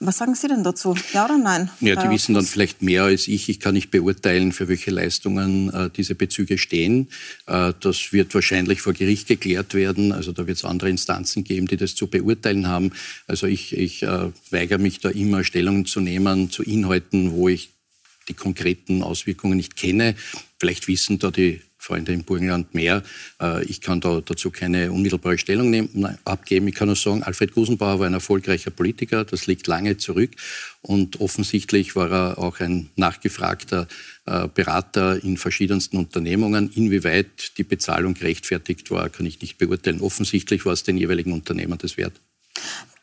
[0.00, 0.96] Was sagen Sie denn dazu?
[1.12, 1.70] Ja oder nein?
[1.80, 3.48] Ja, die wissen dann vielleicht mehr als ich.
[3.48, 7.08] Ich kann nicht beurteilen, für welche Leistungen äh, diese Bezüge stehen.
[7.46, 10.12] Äh, das wird wahrscheinlich vor Gericht geklärt werden.
[10.12, 12.92] Also da wird es andere Instanzen geben, die das zu beurteilen haben.
[13.26, 17.70] Also ich, ich äh, weigere mich da immer Stellung zu nehmen zu Inhalten, wo ich
[18.28, 20.14] die konkreten Auswirkungen nicht kenne.
[20.60, 23.02] Vielleicht wissen da die Freunde im Burgenland mehr.
[23.40, 26.68] Äh, ich kann da dazu keine unmittelbare Stellung nehmen, abgeben.
[26.68, 29.24] Ich kann nur sagen, Alfred Gusenbauer war ein erfolgreicher Politiker.
[29.24, 30.32] Das liegt lange zurück.
[30.82, 33.88] Und offensichtlich war er auch ein nachgefragter
[34.26, 36.70] äh, Berater in verschiedensten Unternehmungen.
[36.74, 40.02] Inwieweit die Bezahlung gerechtfertigt war, kann ich nicht beurteilen.
[40.02, 42.20] Offensichtlich war es den jeweiligen Unternehmern das wert.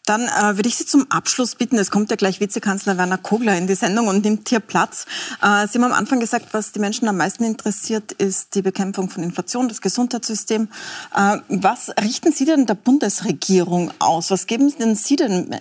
[0.05, 3.57] Dann äh, würde ich Sie zum Abschluss bitten, es kommt ja gleich Vizekanzler Werner Kogler
[3.57, 5.05] in die Sendung und nimmt hier Platz.
[5.41, 9.09] Äh, Sie haben am Anfang gesagt, was die Menschen am meisten interessiert, ist die Bekämpfung
[9.09, 10.67] von Inflation, das Gesundheitssystem.
[11.15, 14.29] Äh, was richten Sie denn der Bundesregierung aus?
[14.29, 15.59] Was geben denn Sie denn äh,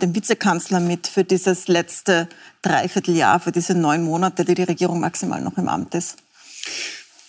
[0.00, 2.28] dem Vizekanzler mit für dieses letzte
[2.62, 6.16] Dreivierteljahr, für diese neun Monate, die die Regierung maximal noch im Amt ist?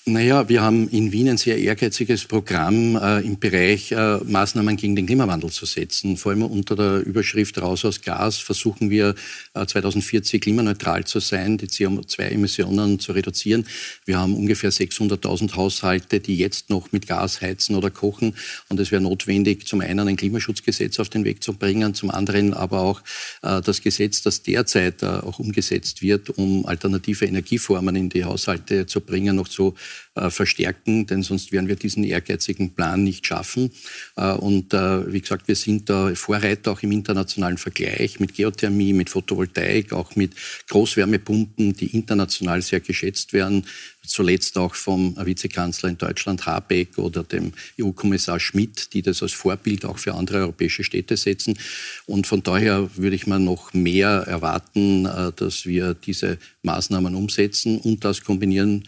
[0.06, 4.98] Naja, wir haben in Wien ein sehr ehrgeiziges Programm äh, im Bereich äh, Maßnahmen gegen
[4.98, 6.18] den Klimawandel zu setzen.
[6.18, 9.16] Vor allem unter der Überschrift Raus aus Gas versuchen wir
[9.54, 13.66] äh, 2040 klimaneutral zu sein, die CO2-Emissionen zu reduzieren.
[14.04, 18.36] Wir haben ungefähr 600.000 Haushalte, die jetzt noch mit Gas heizen oder kochen.
[18.68, 22.54] Und es wäre notwendig, zum einen ein Klimaschutzgesetz auf den Weg zu bringen, zum anderen
[22.54, 23.02] aber auch
[23.42, 28.86] äh, das Gesetz, das derzeit äh, auch umgesetzt wird, um alternative Energieformen in die Haushalte
[28.86, 29.76] zu bringen, noch zu
[30.16, 33.72] äh, verstärken, denn sonst werden wir diesen ehrgeizigen Plan nicht schaffen.
[34.16, 38.94] Äh, und äh, wie gesagt, wir sind da Vorreiter auch im internationalen Vergleich mit Geothermie,
[38.94, 40.34] mit Photovoltaik, auch mit
[40.70, 43.66] Großwärmepumpen, die international sehr geschätzt werden
[44.06, 49.86] zuletzt auch vom Vizekanzler in Deutschland Habeck oder dem EU-Kommissar Schmidt, die das als Vorbild
[49.86, 51.58] auch für andere europäische Städte setzen.
[52.06, 58.04] Und von daher würde ich mal noch mehr erwarten, dass wir diese Maßnahmen umsetzen und
[58.04, 58.84] das kombinieren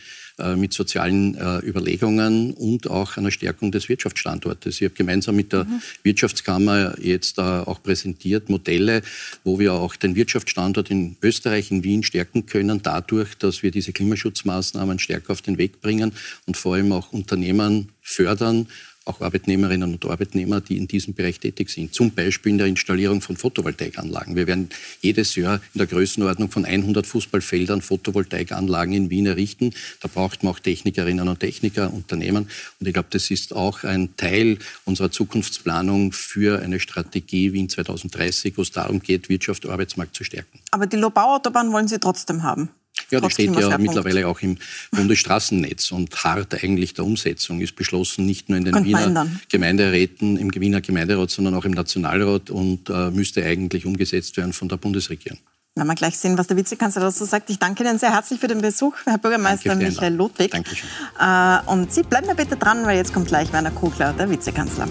[0.56, 4.76] mit sozialen äh, Überlegungen und auch einer Stärkung des Wirtschaftsstandortes.
[4.82, 5.82] Ich habe gemeinsam mit der mhm.
[6.04, 9.02] Wirtschaftskammer jetzt äh, auch präsentiert Modelle,
[9.44, 13.94] wo wir auch den Wirtschaftsstandort in Österreich, in Wien stärken können, dadurch, dass wir diese
[13.94, 16.12] Klimaschutzmaßnahmen stärker auf den Weg bringen
[16.46, 18.68] und vor allem auch Unternehmen fördern
[19.06, 21.94] auch Arbeitnehmerinnen und Arbeitnehmer, die in diesem Bereich tätig sind.
[21.94, 24.36] Zum Beispiel in der Installierung von Photovoltaikanlagen.
[24.36, 24.70] Wir werden
[25.02, 29.74] jedes Jahr in der Größenordnung von 100 Fußballfeldern Photovoltaikanlagen in Wien errichten.
[30.02, 32.50] Da braucht man auch Technikerinnen und Techniker, Unternehmen.
[32.80, 38.58] Und ich glaube, das ist auch ein Teil unserer Zukunftsplanung für eine Strategie Wien 2030,
[38.58, 40.60] wo es darum geht, Wirtschaft, Arbeitsmarkt zu stärken.
[40.72, 42.70] Aber die Lobauautobahn wollen Sie trotzdem haben?
[43.12, 44.58] Ja, die steht ja mittlerweile auch im
[44.92, 50.38] Bundesstraßennetz und hart eigentlich der Umsetzung ist beschlossen, nicht nur in den Könnt Wiener Gemeinderäten,
[50.38, 54.78] im Wiener Gemeinderat, sondern auch im Nationalrat und äh, müsste eigentlich umgesetzt werden von der
[54.78, 55.40] Bundesregierung.
[55.76, 57.50] Werden wir gleich sehen, was der Vizekanzler dazu sagt.
[57.50, 60.52] Ich danke Ihnen sehr herzlich für den Besuch, Herr Bürgermeister Michael Ludwig.
[60.52, 60.88] Dankeschön.
[61.20, 64.88] Äh, und Sie bleiben mir bitte dran, weil jetzt kommt gleich Werner Kugler, der Vizekanzler.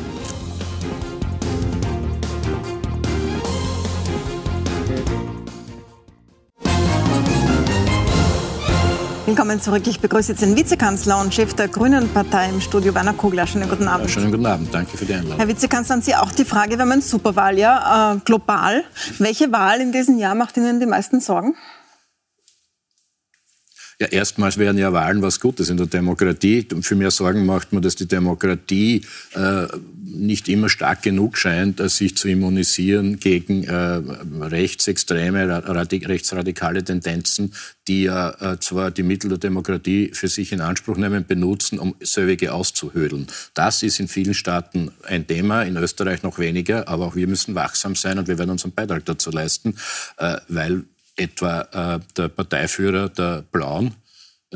[9.45, 9.87] Willkommen zurück.
[9.87, 13.47] Ich begrüße jetzt den Vizekanzler und Chef der Grünen Partei im Studio, Werner Kogler.
[13.47, 14.07] Schönen guten Abend.
[14.07, 14.73] Ja, schönen guten Abend.
[14.73, 15.37] Danke für die Einladung.
[15.37, 18.85] Herr Vizekanzler, an Sie auch die Frage, wir haben ein Superwahljahr, äh, global.
[19.19, 21.55] Welche Wahl in diesem Jahr macht Ihnen die meisten Sorgen?
[24.01, 26.67] Ja, erstmals wären ja Wahlen was Gutes in der Demokratie.
[26.81, 29.03] Für mehr Sorgen macht man, dass die Demokratie
[29.35, 29.67] äh,
[30.03, 34.03] nicht immer stark genug scheint, äh, sich zu immunisieren gegen äh,
[34.41, 37.53] rechtsextreme, radik rechtsradikale Tendenzen,
[37.87, 41.95] die ja äh, zwar die Mittel der Demokratie für sich in Anspruch nehmen, benutzen, um
[42.01, 43.29] selbige auszuhödeln.
[43.55, 47.55] Das ist in vielen Staaten ein Thema, in Österreich noch weniger, aber auch wir müssen
[47.55, 49.77] wachsam sein und wir werden unseren Beitrag dazu leisten,
[50.19, 50.85] äh, weil
[51.17, 53.95] etwa äh, der Parteiführer der Blauen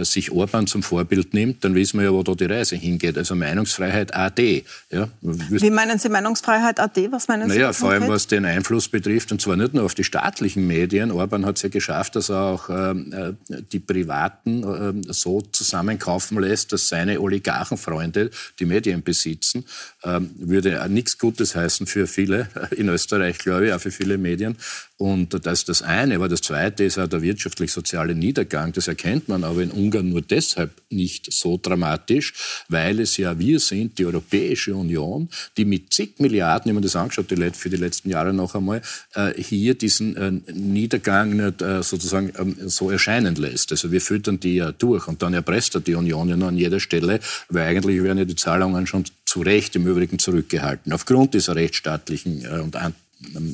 [0.04, 3.16] sich Orban zum Vorbild nimmt, dann wissen wir ja, wo da die Reise hingeht.
[3.18, 4.64] Also Meinungsfreiheit AD.
[4.90, 5.08] Ja.
[5.20, 7.10] Wie meinen Sie Meinungsfreiheit AD?
[7.12, 7.56] Was meinen Sie?
[7.56, 11.10] Naja, vor allem was den Einfluss betrifft, und zwar nicht nur auf die staatlichen Medien.
[11.10, 16.38] Orban hat es ja geschafft, dass er auch ähm, äh, die Privaten äh, so zusammenkaufen
[16.40, 19.64] lässt, dass seine Oligarchenfreunde die Medien besitzen.
[20.04, 24.56] Ähm, würde nichts Gutes heißen für viele in Österreich, glaube ich, auch für viele Medien.
[24.98, 26.16] Und das ist das eine.
[26.16, 28.72] Aber das zweite ist auch der wirtschaftlich-soziale Niedergang.
[28.72, 32.34] Das erkennt man aber in Ungarn nur deshalb nicht so dramatisch,
[32.68, 36.96] weil es ja wir sind, die Europäische Union, die mit zig Milliarden, wenn man das
[36.96, 38.82] angeschaut für die letzten Jahre noch einmal,
[39.14, 43.72] äh, hier diesen äh, Niedergang nicht äh, sozusagen ähm, so erscheinen lässt.
[43.72, 46.58] Also wir füttern die ja durch und dann erpresst er die Union ja noch an
[46.58, 50.92] jeder Stelle, weil eigentlich werden ja die Zahlungen schon zu Recht im Übrigen zurückgehalten.
[50.92, 52.76] Aufgrund dieser rechtsstaatlichen und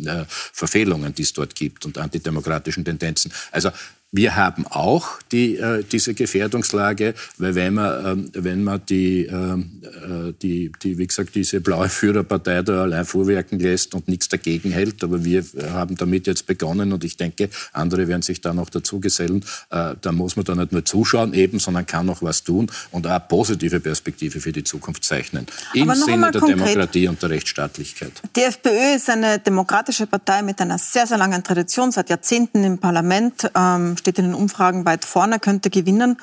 [0.07, 3.33] äh, Verfehlungen, die es dort gibt und antidemokratischen Tendenzen.
[3.51, 3.70] Also
[4.14, 9.83] wir haben auch die, äh, diese Gefährdungslage, weil wenn man, ähm, wenn man die, ähm,
[9.83, 14.70] äh, die, die, wie gesagt, diese blaue Führerpartei da allein vorwerken lässt und nichts dagegen
[14.70, 18.70] hält, aber wir haben damit jetzt begonnen und ich denke, andere werden sich da noch
[18.70, 22.44] dazu gesellen, äh, da muss man da nicht nur zuschauen eben, sondern kann noch was
[22.44, 25.46] tun und auch positive Perspektive für die Zukunft zeichnen.
[25.74, 26.61] Im Sinne der konkret.
[26.61, 28.12] Demokratie und der Rechtsstaatlichkeit.
[28.37, 32.79] Die FPÖ ist eine demokratische Partei mit einer sehr, sehr langen Tradition, seit Jahrzehnten im
[32.79, 33.50] Parlament.
[33.57, 36.19] Ähm, steht in den Umfragen weit vorne, könnte gewinnen.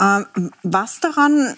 [0.00, 1.54] Ähm, was daran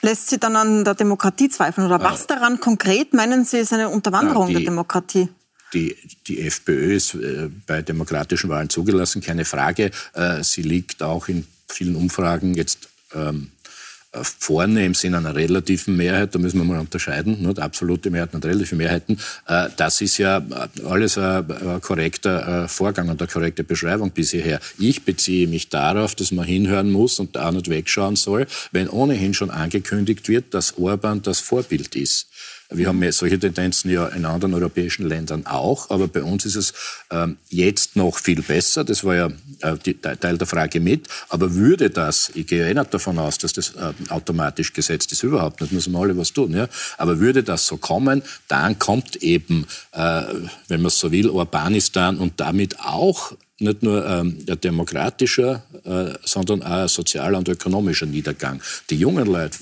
[0.00, 1.86] lässt Sie dann an der Demokratie zweifeln?
[1.86, 5.28] Oder was daran konkret meinen Sie ist eine Unterwanderung die, der Demokratie?
[5.74, 5.94] Die,
[6.26, 9.90] die FPÖ ist äh, bei demokratischen Wahlen zugelassen, keine Frage.
[10.14, 13.57] Äh, sie liegt auch in vielen Umfragen jetzt ähm, äh,
[14.12, 17.58] vorne im Sinne einer relativen Mehrheit, da müssen wir mal unterscheiden, nicht?
[17.58, 20.42] absolute Mehrheiten und relative Mehrheiten, äh, das ist ja
[20.84, 24.60] alles ein korrekter Vorgang und eine korrekte Beschreibung bisher.
[24.78, 29.34] Ich beziehe mich darauf, dass man hinhören muss und da nicht wegschauen soll, wenn ohnehin
[29.34, 32.28] schon angekündigt wird, dass Orban das Vorbild ist.
[32.70, 36.56] Wir haben ja solche Tendenzen ja in anderen europäischen Ländern auch, aber bei uns ist
[36.56, 36.74] es
[37.10, 38.84] ähm, jetzt noch viel besser.
[38.84, 39.30] Das war ja
[39.62, 41.08] äh, Teil der Frage mit.
[41.30, 45.12] Aber würde das, ich gehe ja eh nicht davon aus, dass das äh, automatisch gesetzt
[45.12, 46.52] ist, überhaupt nicht, müssen wir alle was tun.
[46.52, 46.68] Ja?
[46.98, 50.22] Aber würde das so kommen, dann kommt eben, äh,
[50.68, 56.62] wenn man es so will, Urbanistan und damit auch nicht nur ähm, demokratischer, äh, sondern
[56.62, 58.60] auch ein sozialer und ökonomischer Niedergang.
[58.90, 59.58] Die jungen Leute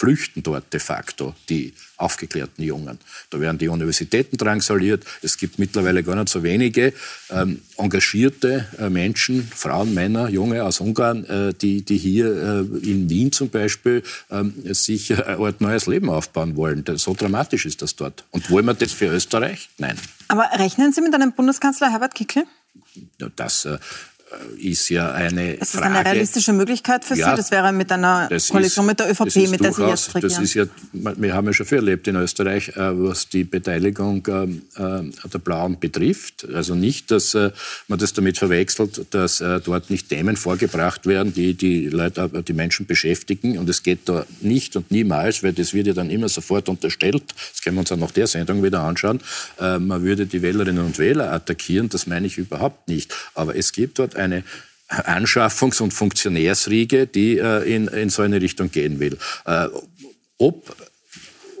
[0.00, 2.98] flüchten dort de facto, die aufgeklärten Jungen.
[3.28, 5.04] Da werden die Universitäten drangsaliert.
[5.20, 6.94] Es gibt mittlerweile gar nicht so wenige
[7.28, 12.60] ähm, engagierte äh, Menschen, Frauen, Männer, Junge aus Ungarn, äh, die, die hier äh,
[12.90, 16.82] in Wien zum Beispiel ähm, sich ein Art neues Leben aufbauen wollen.
[16.96, 18.24] So dramatisch ist das dort.
[18.30, 19.68] Und wollen wir das für Österreich?
[19.76, 19.98] Nein.
[20.28, 22.44] Aber rechnen Sie mit einem Bundeskanzler Herbert Kickl?
[23.36, 23.78] Das äh, äh,
[24.58, 25.86] ist ja eine ist das Frage.
[25.86, 27.36] eine realistische Möglichkeit für ja, Sie?
[27.36, 30.32] Das wäre mit einer Koalition ist, mit der ÖVP, mit der Sie jetzt regieren.
[30.32, 34.26] Das ist ja, wir haben ja schon viel erlebt in Österreich, äh, was die Beteiligung
[34.28, 36.46] ähm, äh, der Blauen betrifft.
[36.54, 41.88] Also nicht, dass man das damit verwechselt, dass dort nicht Themen vorgebracht werden, die die
[41.88, 43.58] Leute, die Menschen beschäftigen.
[43.58, 47.22] Und es geht da nicht und niemals, weil das wird ja dann immer sofort unterstellt,
[47.52, 49.20] das können wir uns auch nach der Sendung wieder anschauen,
[49.58, 51.88] man würde die Wählerinnen und Wähler attackieren.
[51.88, 53.14] Das meine ich überhaupt nicht.
[53.34, 54.44] Aber es gibt dort eine
[54.88, 59.18] Anschaffungs- und Funktionärsriege, die äh, in, in so eine Richtung gehen will.
[59.46, 59.68] Äh,
[60.38, 60.76] ob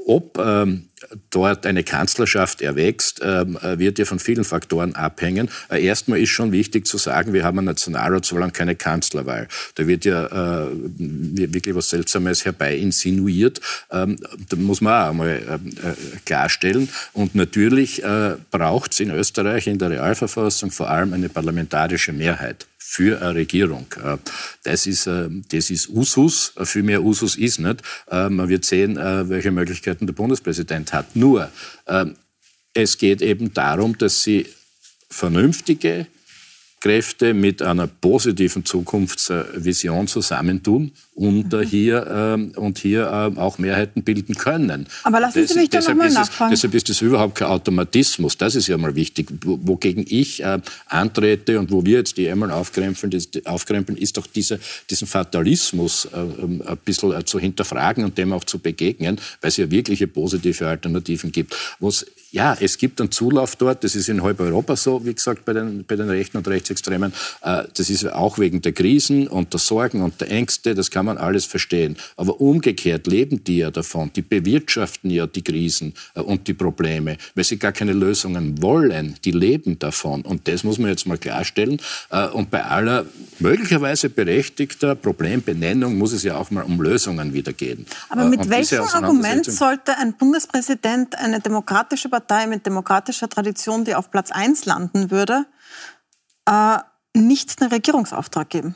[0.06, 0.88] ob ähm,
[1.30, 5.48] dort eine Kanzlerschaft erwächst, ähm, äh, wird ja von vielen Faktoren abhängen.
[5.68, 9.48] Äh, erstmal ist schon wichtig zu sagen, wir haben ein Nationalratswahl und keine Kanzlerwahl.
[9.74, 13.60] Da wird ja äh, wirklich was Seltsames herbei insinuiert.
[13.90, 14.16] Ähm,
[14.48, 16.88] da muss man auch einmal ähm, äh, klarstellen.
[17.12, 18.02] Und natürlich
[18.50, 23.86] braucht es in Österreich in der Realverfassung vor allem eine parlamentarische Mehrheit für eine Regierung.
[24.02, 24.16] Äh,
[24.64, 27.82] das ist, das ist Usus, viel mehr Usus ist nicht.
[28.10, 31.16] Man wird sehen, welche Möglichkeiten der Bundespräsident hat.
[31.16, 31.50] Nur,
[32.74, 34.46] es geht eben darum, dass sie
[35.08, 36.06] vernünftige
[36.80, 41.60] Kräfte mit einer positiven Zukunftsvision zusammentun und mhm.
[41.60, 44.86] hier, ähm, und hier äh, auch Mehrheiten bilden können.
[45.02, 46.50] Aber lassen Sie mich da nochmal nachfragen.
[46.50, 48.38] deshalb ist das überhaupt kein Automatismus.
[48.38, 49.28] Das ist ja mal wichtig.
[49.44, 54.26] Wogegen ich äh, antrete und wo wir jetzt die einmal aufkrempeln, ist, aufkrempeln, ist doch
[54.26, 59.20] diese, diesen Fatalismus äh, ähm, ein bisschen äh, zu hinterfragen und dem auch zu begegnen,
[59.42, 61.54] weil es ja wirkliche positive Alternativen gibt.
[61.80, 63.82] Was ja, es gibt einen Zulauf dort.
[63.82, 67.12] Das ist in halb Europa so, wie gesagt, bei den, bei den Rechten und Rechtsextremen.
[67.42, 70.74] Äh, das ist auch wegen der Krisen und der Sorgen und der Ängste.
[70.74, 71.96] Das kann man alles verstehen.
[72.16, 74.12] Aber umgekehrt leben die ja davon.
[74.14, 79.16] Die bewirtschaften ja die Krisen äh, und die Probleme, weil sie gar keine Lösungen wollen.
[79.24, 80.22] Die leben davon.
[80.22, 81.80] Und das muss man jetzt mal klarstellen.
[82.10, 83.06] Äh, und bei aller
[83.38, 87.86] möglicherweise berechtigter Problembenennung muss es ja auch mal um Lösungen wieder gehen.
[88.08, 94.10] Aber mit welchem Argument sollte ein Bundespräsident eine demokratische Partei mit demokratischer Tradition, die auf
[94.10, 95.46] Platz 1 landen würde,
[96.46, 96.78] äh,
[97.14, 98.74] nicht einen Regierungsauftrag geben?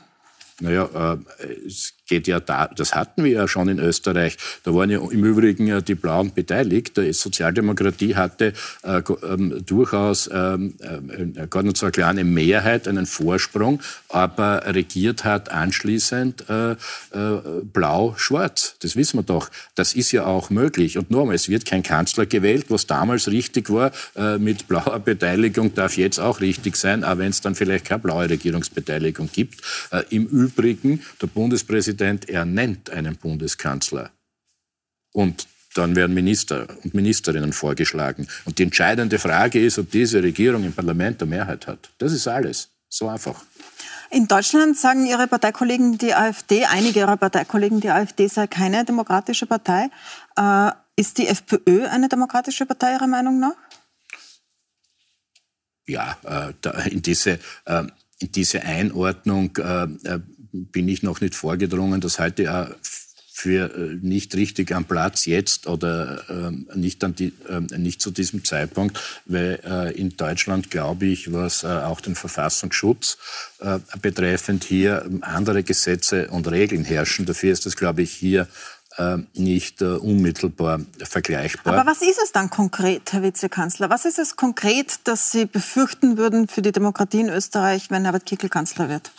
[0.59, 4.37] Naja, äh, es geht ja da, das hatten wir ja schon in Österreich.
[4.63, 6.97] Da waren ja im Übrigen die Blauen beteiligt.
[6.97, 13.05] Die Sozialdemokratie hatte äh, ähm, durchaus ähm, äh, gar nicht so eine kleine Mehrheit, einen
[13.05, 16.75] Vorsprung, aber regiert hat anschließend äh, äh,
[17.63, 18.75] blau-schwarz.
[18.79, 19.49] Das wissen wir doch.
[19.73, 20.97] Das ist ja auch möglich.
[20.97, 25.73] Und nochmal, es wird kein Kanzler gewählt, was damals richtig war äh, mit blauer Beteiligung,
[25.73, 29.61] darf jetzt auch richtig sein, auch wenn es dann vielleicht keine blaue Regierungsbeteiligung gibt.
[29.91, 34.11] Äh, Im Übrigen, der Bundespräsident Präsident ernennt einen Bundeskanzler.
[35.13, 38.27] Und dann werden Minister und Ministerinnen vorgeschlagen.
[38.45, 41.89] Und die entscheidende Frage ist, ob diese Regierung im Parlament eine Mehrheit hat.
[41.97, 42.69] Das ist alles.
[42.89, 43.43] So einfach.
[44.11, 49.45] In Deutschland sagen Ihre Parteikollegen, die AfD, einige Ihrer Parteikollegen, die AfD sei keine demokratische
[49.45, 49.89] Partei.
[50.37, 53.55] Äh, ist die FPÖ eine demokratische Partei Ihrer Meinung nach?
[55.87, 57.83] Ja, äh, in, diese, äh,
[58.19, 60.19] in diese Einordnung äh,
[60.71, 62.01] bin ich noch nicht vorgedrungen.
[62.01, 62.67] Das halte ich auch
[63.37, 68.09] für äh, nicht richtig am Platz jetzt oder ähm, nicht, an die, ähm, nicht zu
[68.09, 73.17] diesem Zeitpunkt, weil äh, in Deutschland, glaube ich, was äh, auch den Verfassungsschutz
[74.01, 77.25] betreffend hier andere Gesetze und Regeln herrschen.
[77.25, 78.47] Dafür ist das, glaube ich, hier
[78.97, 81.73] äh, nicht äh, unmittelbar vergleichbar.
[81.73, 83.89] Aber was ist es dann konkret, Herr Vizekanzler?
[83.89, 88.25] Was ist es konkret, das Sie befürchten würden für die Demokratie in Österreich, wenn Herbert
[88.25, 89.11] Kickl Kanzler wird?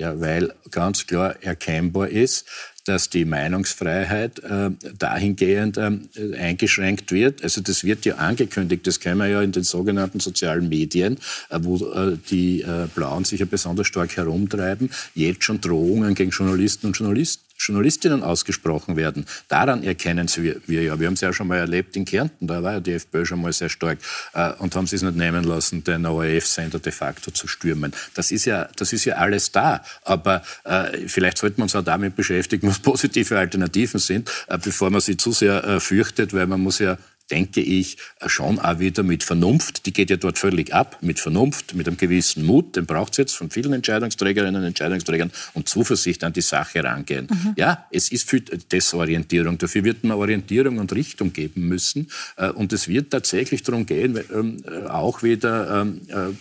[0.00, 2.46] Ja, weil ganz klar erkennbar ist,
[2.86, 5.90] dass die Meinungsfreiheit äh, dahingehend äh,
[6.38, 7.42] eingeschränkt wird.
[7.42, 11.18] Also das wird ja angekündigt, das kennen wir ja in den sogenannten sozialen Medien,
[11.50, 16.30] äh, wo äh, die äh, Blauen sich ja besonders stark herumtreiben, jetzt schon Drohungen gegen
[16.30, 19.26] Journalisten und Journalisten Journalistinnen ausgesprochen werden.
[19.48, 20.98] Daran erkennen wir, wir ja.
[20.98, 23.40] Wir haben es ja schon mal erlebt in Kärnten, da war ja die FPÖ schon
[23.40, 23.98] mal sehr stark
[24.32, 27.92] äh, und haben sie es nicht nehmen lassen, den ORF-Sender de facto zu stürmen.
[28.14, 29.82] Das ist ja, das ist ja alles da.
[30.04, 34.90] Aber äh, vielleicht sollten wir uns auch damit beschäftigen, was positive Alternativen sind, äh, bevor
[34.90, 36.96] man sie zu sehr äh, fürchtet, weil man muss ja
[37.30, 41.74] denke ich, schon auch wieder mit Vernunft, die geht ja dort völlig ab, mit Vernunft,
[41.74, 46.24] mit einem gewissen Mut, den braucht es jetzt von vielen Entscheidungsträgerinnen und Entscheidungsträgern und Zuversicht
[46.24, 47.28] an die Sache rangehen.
[47.30, 47.54] Mhm.
[47.56, 49.58] Ja, es ist viel Desorientierung.
[49.58, 52.08] Dafür wird man Orientierung und Richtung geben müssen.
[52.36, 56.34] Äh, und es wird tatsächlich darum gehen, ähm, äh, auch wieder ähm, äh,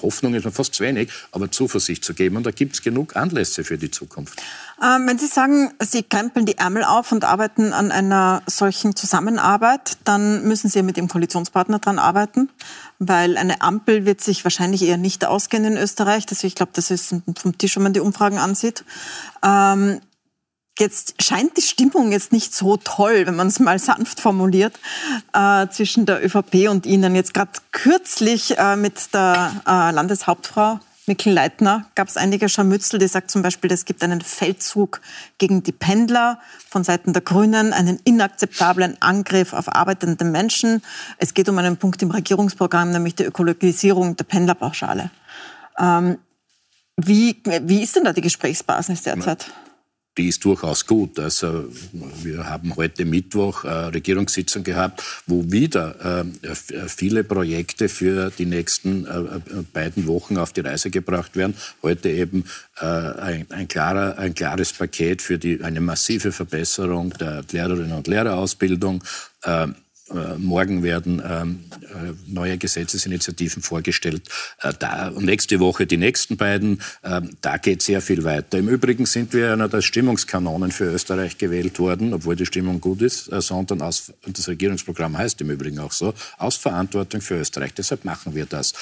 [0.00, 2.36] Hoffnung ist mir fast zu wenig, aber Zuversicht zu geben.
[2.36, 4.40] Und da gibt es genug Anlässe für die Zukunft.
[4.82, 9.98] Ähm, wenn Sie sagen, Sie krempeln die Ärmel auf und arbeiten an einer solchen Zusammenarbeit,
[10.04, 12.48] dann müssen Sie mit Ihrem Koalitionspartner daran arbeiten,
[12.98, 16.26] weil eine Ampel wird sich wahrscheinlich eher nicht ausgehen in Österreich.
[16.28, 18.84] Also ich glaube, das ist vom Tisch, wenn man die Umfragen ansieht.
[19.44, 20.00] Ähm,
[20.78, 24.78] Jetzt scheint die Stimmung jetzt nicht so toll, wenn man es mal sanft formuliert,
[25.34, 27.14] äh, zwischen der ÖVP und Ihnen.
[27.14, 33.08] Jetzt gerade kürzlich äh, mit der äh, Landeshauptfrau Mikkel Leitner gab es einige Scharmützel, die
[33.08, 35.00] sagt zum Beispiel, es gibt einen Feldzug
[35.36, 40.80] gegen die Pendler von Seiten der Grünen, einen inakzeptablen Angriff auf arbeitende Menschen.
[41.18, 45.10] Es geht um einen Punkt im Regierungsprogramm, nämlich die Ökologisierung der Pendlerpauschale.
[45.76, 46.18] Ähm,
[46.96, 49.48] wie, wie ist denn da die Gesprächsbasis derzeit?
[49.48, 49.61] Ja
[50.18, 51.18] die ist durchaus gut.
[51.18, 51.64] Also
[52.22, 56.54] wir haben heute Mittwoch eine Regierungssitzung gehabt, wo wieder äh,
[56.88, 59.40] viele Projekte für die nächsten äh,
[59.72, 61.54] beiden Wochen auf die Reise gebracht werden.
[61.82, 62.44] Heute eben
[62.80, 68.06] äh, ein, ein, klarer, ein klares Paket für die, eine massive Verbesserung der Lehrerinnen und
[68.06, 69.02] Lehrerausbildung.
[70.14, 74.28] Äh, morgen werden ähm, äh, neue Gesetzesinitiativen vorgestellt.
[74.60, 76.80] Äh, da, nächste Woche die nächsten beiden.
[77.40, 78.58] Da geht sehr viel weiter.
[78.58, 83.02] Im Übrigen sind wir einer der Stimmungskanonen für Österreich gewählt worden, obwohl die Stimmung gut
[83.02, 87.74] ist, sondern aus, das Regierungsprogramm heißt im Übrigen auch so, aus Verantwortung für Österreich.
[87.74, 88.72] Deshalb machen wir das.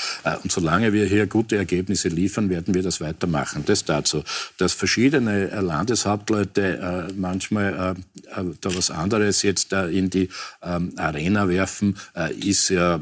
[0.42, 3.64] Und solange wir hier gute Ergebnisse liefern, werden wir das weitermachen.
[3.66, 4.22] Das dazu.
[4.58, 7.96] Dass verschiedene Landeshauptleute manchmal
[8.34, 10.28] da was anderes jetzt in die
[10.62, 13.00] ähm, Arena werfen, äh, ist ja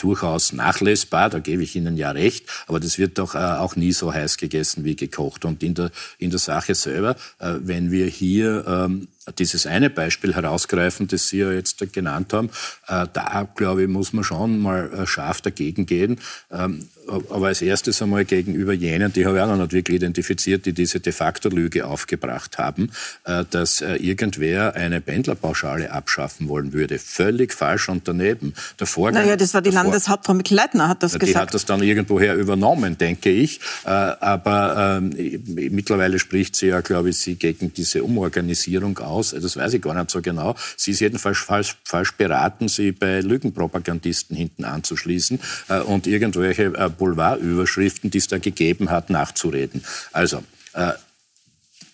[0.00, 3.92] durchaus nachlesbar, da gebe ich Ihnen ja recht, aber das wird doch äh, auch nie
[3.92, 5.44] so heiß gegessen wie gekocht.
[5.44, 9.08] Und in der, in der Sache selber, äh, wenn wir hier ähm,
[9.38, 12.50] dieses eine Beispiel herausgreifen, das Sie ja jetzt genannt haben,
[12.88, 16.18] äh, da glaube ich, muss man schon mal äh, scharf dagegen gehen.
[16.50, 20.66] Ähm, aber als erstes einmal gegenüber jenen, die habe ich auch noch nicht wirklich identifiziert,
[20.66, 22.90] die diese de facto Lüge aufgebracht haben,
[23.24, 26.98] äh, dass irgendwer eine Pendlerpauschale abschaffen wollen würde.
[26.98, 28.54] Völlig falsch und daneben.
[28.78, 31.34] Der Vorgang, naja, das war die Landeshauptfrau Mikl-Leitner, hat das die gesagt.
[31.34, 33.60] Die hat das dann irgendwoher übernommen, denke ich.
[33.84, 39.56] Aber ähm, mittlerweile spricht sie ja, glaube ich, sie gegen diese Umorganisierung aus aus, das
[39.56, 40.54] weiß ich gar nicht so genau.
[40.76, 46.88] Sie ist jedenfalls falsch, falsch beraten, sie bei Lügenpropagandisten hinten anzuschließen äh, und irgendwelche äh,
[46.88, 49.84] Boulevardüberschriften, die es da gegeben hat, nachzureden.
[50.12, 50.92] Also, äh,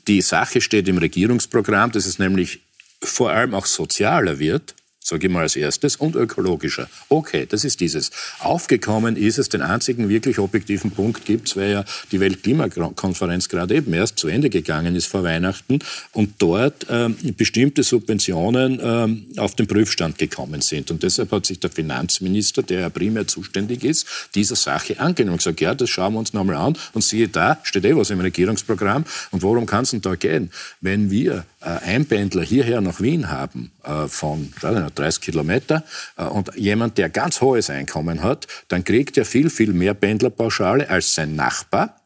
[0.06, 2.60] die Sache steht im Regierungsprogramm, dass es nämlich
[3.02, 6.88] vor allem auch sozialer wird sage ich mal als erstes, und ökologischer.
[7.08, 8.10] Okay, das ist dieses.
[8.40, 13.76] Aufgekommen ist es, den einzigen wirklich objektiven Punkt gibt es, weil ja die Weltklimakonferenz gerade
[13.76, 15.78] eben erst zu Ende gegangen ist vor Weihnachten
[16.12, 20.90] und dort ähm, bestimmte Subventionen ähm, auf den Prüfstand gekommen sind.
[20.90, 25.38] Und deshalb hat sich der Finanzminister, der ja primär zuständig ist, dieser Sache angenommen und
[25.38, 28.20] gesagt, ja, das schauen wir uns nochmal an und siehe da, steht eh was im
[28.20, 29.04] Regierungsprogramm.
[29.30, 30.50] Und worum kann es denn da gehen?
[30.80, 35.84] Wenn wir Einpendler hierher nach Wien haben, äh, von 30 Kilometer,
[36.16, 40.88] äh, und jemand, der ganz hohes Einkommen hat, dann kriegt er viel, viel mehr Pendlerpauschale
[40.88, 42.00] als sein Nachbar,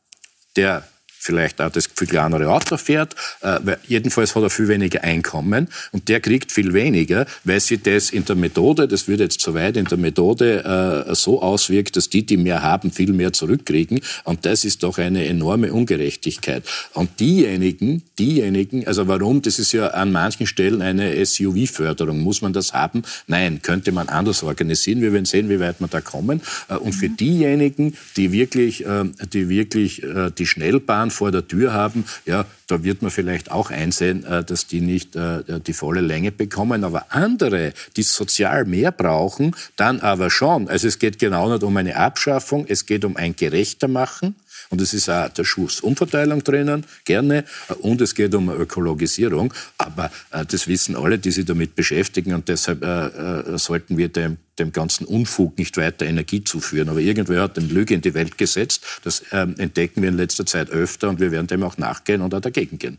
[0.57, 0.85] der
[1.23, 3.15] vielleicht auch das viel kleinere Auto fährt.
[3.41, 8.11] Äh, jedenfalls hat er viel weniger Einkommen und der kriegt viel weniger, weil sich das
[8.11, 12.09] in der Methode, das wird jetzt zu weit, in der Methode äh, so auswirkt, dass
[12.09, 14.01] die, die mehr haben, viel mehr zurückkriegen.
[14.25, 16.65] Und das ist doch eine enorme Ungerechtigkeit.
[16.95, 22.19] Und diejenigen, diejenigen, also warum, das ist ja an manchen Stellen eine SUV-Förderung.
[22.21, 23.03] Muss man das haben?
[23.29, 25.01] Nein, könnte man anders organisieren.
[25.01, 26.43] Wir werden sehen, wie weit wir da kommen.
[26.69, 31.73] Äh, und für diejenigen, die wirklich, äh, die wirklich äh, die Schnellbahn vor der Tür
[31.73, 36.01] haben, ja, da wird man vielleicht auch einsehen, äh, dass die nicht äh, die volle
[36.01, 36.85] Länge bekommen.
[36.85, 40.69] Aber andere, die sozial mehr brauchen, dann aber schon.
[40.69, 44.35] Also es geht genau nicht um eine Abschaffung, es geht um ein gerechter machen.
[44.73, 47.45] Und es ist auch der Schuss Umverteilung drinnen, gerne.
[47.81, 49.53] Und es geht um Ökologisierung.
[49.77, 52.33] Aber äh, das wissen alle, die sich damit beschäftigen.
[52.33, 56.89] Und deshalb äh, äh, sollten wir dem, dem ganzen Unfug nicht weiter Energie zuführen.
[56.89, 58.83] Aber irgendwer hat eine Lüge in die Welt gesetzt.
[59.05, 61.11] Das ähm, entdecken wir in letzter Zeit öfter.
[61.11, 62.97] Und wir werden dem auch nachgehen und auch dagegen gehen.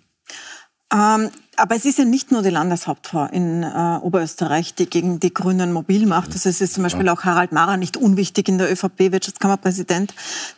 [0.93, 5.33] Ähm, aber es ist ja nicht nur die Landeshauptfrau in äh, Oberösterreich, die gegen die
[5.33, 6.31] Grünen mobil macht.
[6.31, 10.15] Also es ist zum Beispiel auch Harald Mara nicht unwichtig in der ÖVP, Wirtschaftskammerpräsident,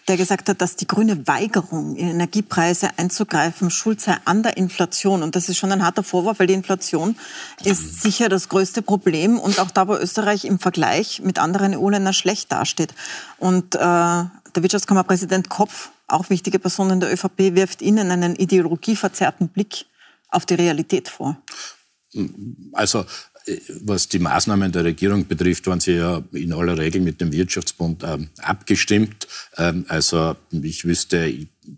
[0.07, 5.21] der gesagt hat, dass die grüne Weigerung, in Energiepreise einzugreifen, schuld sei an der Inflation.
[5.21, 7.17] Und das ist schon ein harter Vorwurf, weil die Inflation
[7.63, 12.13] ist sicher das größte Problem und auch da, wo Österreich im Vergleich mit anderen EU-Ländern
[12.13, 12.93] schlecht dasteht.
[13.37, 19.49] Und äh, der Wirtschaftskammerpräsident Kopf, auch wichtige Person in der ÖVP, wirft ihnen einen ideologieverzerrten
[19.49, 19.85] Blick
[20.35, 21.41] auf die Realität vor?
[22.73, 23.05] Also
[23.45, 27.31] äh, was die Maßnahmen der Regierung betrifft, waren sie ja in aller Regel mit dem
[27.31, 29.27] Wirtschaftsbund ähm, abgestimmt.
[29.57, 31.25] Ähm, also ich wüsste,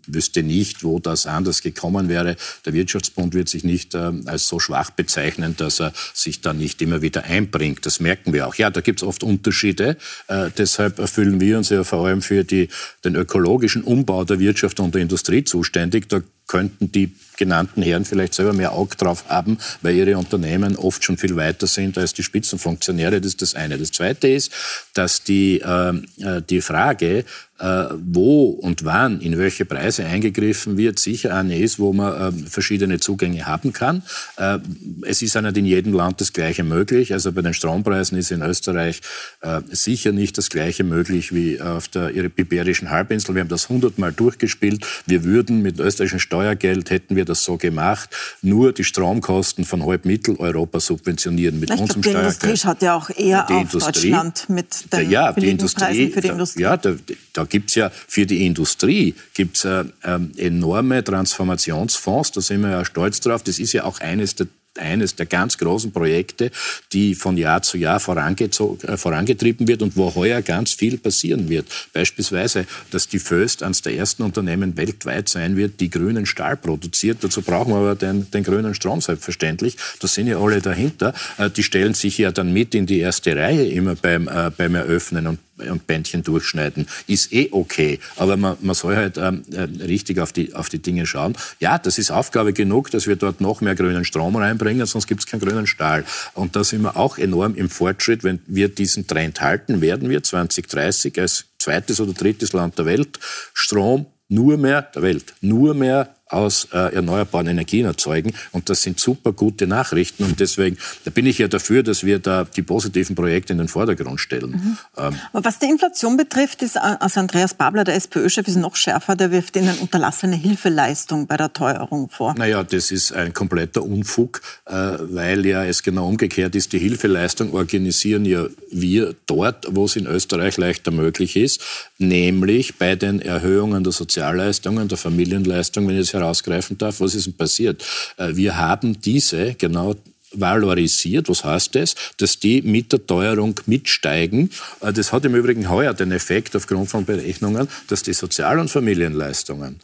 [0.06, 2.36] wüsste nicht, wo das anders gekommen wäre.
[2.64, 6.82] Der Wirtschaftsbund wird sich nicht ähm, als so schwach bezeichnen, dass er sich da nicht
[6.82, 7.84] immer wieder einbringt.
[7.86, 8.54] Das merken wir auch.
[8.56, 9.96] Ja, da gibt es oft Unterschiede.
[10.28, 12.68] Äh, deshalb fühlen wir uns ja vor allem für die,
[13.04, 16.08] den ökologischen Umbau der Wirtschaft und der Industrie zuständig.
[16.08, 21.04] Da könnten die genannten Herren vielleicht selber mehr Auge drauf haben, weil ihre Unternehmen oft
[21.04, 23.20] schon viel weiter sind als die Spitzenfunktionäre.
[23.20, 23.78] Das ist das eine.
[23.78, 24.50] Das zweite ist,
[24.94, 27.24] dass die, ähm, äh, die Frage, äh,
[27.58, 33.00] wo und wann in welche Preise eingegriffen wird, sicher eine ist, wo man äh, verschiedene
[33.00, 34.02] Zugänge haben kann.
[34.36, 34.58] Äh,
[35.02, 37.12] es ist ja nicht in jedem Land das Gleiche möglich.
[37.12, 39.00] Also bei den Strompreisen ist in Österreich
[39.40, 43.34] äh, sicher nicht das Gleiche möglich wie auf der Iberischen Halbinsel.
[43.34, 44.86] Wir haben das hundertmal durchgespielt.
[45.06, 48.10] Wir würden mit österreichischem Steuergeld, hätten wir das so gemacht,
[48.42, 52.94] nur die Stromkosten von halb Mitteleuropa subventionieren mit ich unserem glaub, die Industrie schaut ja
[52.94, 56.62] auch eher auf Industrie, Deutschland mit den ja, die Industrie, Preisen für die Industrie.
[56.62, 56.94] Ja, da,
[57.32, 62.70] da gibt es ja für die Industrie gibt's, äh, ähm, enorme Transformationsfonds, da sind wir
[62.70, 63.42] ja stolz drauf.
[63.42, 64.46] Das ist ja auch eines der
[64.78, 66.50] eines der ganz großen Projekte,
[66.92, 71.66] die von Jahr zu Jahr äh, vorangetrieben wird und wo heuer ganz viel passieren wird.
[71.92, 77.18] Beispielsweise, dass die Föst eines der ersten Unternehmen weltweit sein wird, die grünen Stahl produziert.
[77.22, 79.76] Dazu brauchen wir aber den, den grünen Strom selbstverständlich.
[80.00, 81.12] Da sind ja alle dahinter.
[81.36, 84.74] Äh, die stellen sich ja dann mit in die erste Reihe immer beim, äh, beim
[84.74, 87.98] Eröffnen und und Bändchen durchschneiden, ist eh okay.
[88.16, 91.36] Aber man, man soll halt ähm, äh, richtig auf die, auf die Dinge schauen.
[91.60, 95.20] Ja, das ist Aufgabe genug, dass wir dort noch mehr grünen Strom reinbringen, sonst gibt
[95.20, 96.04] es keinen grünen Stahl.
[96.34, 98.24] Und da sind wir auch enorm im Fortschritt.
[98.24, 103.18] Wenn wir diesen Trend halten, werden wir 2030 als zweites oder drittes Land der Welt
[103.54, 108.32] Strom nur mehr der Welt, nur mehr aus äh, erneuerbaren Energien erzeugen.
[108.52, 110.24] Und das sind super gute Nachrichten.
[110.24, 113.68] Und deswegen da bin ich ja dafür, dass wir da die positiven Projekte in den
[113.68, 114.50] Vordergrund stellen.
[114.50, 114.78] Mhm.
[114.96, 119.16] Ähm, was die Inflation betrifft, ist also Andreas Babler, der SPÖ-Chef, ist noch schärfer.
[119.16, 122.34] Der wirft Ihnen unterlassene Hilfeleistung bei der Teuerung vor.
[122.36, 126.72] Naja, das ist ein kompletter Unfug, äh, weil ja es genau umgekehrt ist.
[126.72, 131.62] Die Hilfeleistung organisieren ja wir dort, wo es in Österreich leichter möglich ist,
[131.98, 137.26] nämlich bei den Erhöhungen der Sozialleistungen, der Familienleistung, wenn ich es herausgreifen darf, was ist
[137.26, 137.84] denn passiert?
[138.16, 139.94] Äh, wir haben diese genau
[140.32, 141.28] valorisiert.
[141.28, 141.94] Was heißt das?
[142.18, 144.50] Dass die mit der Teuerung mitsteigen.
[144.80, 148.70] Äh, das hat im Übrigen heuer den Effekt aufgrund von Berechnungen, dass die Sozial- und
[148.70, 149.80] Familienleistungen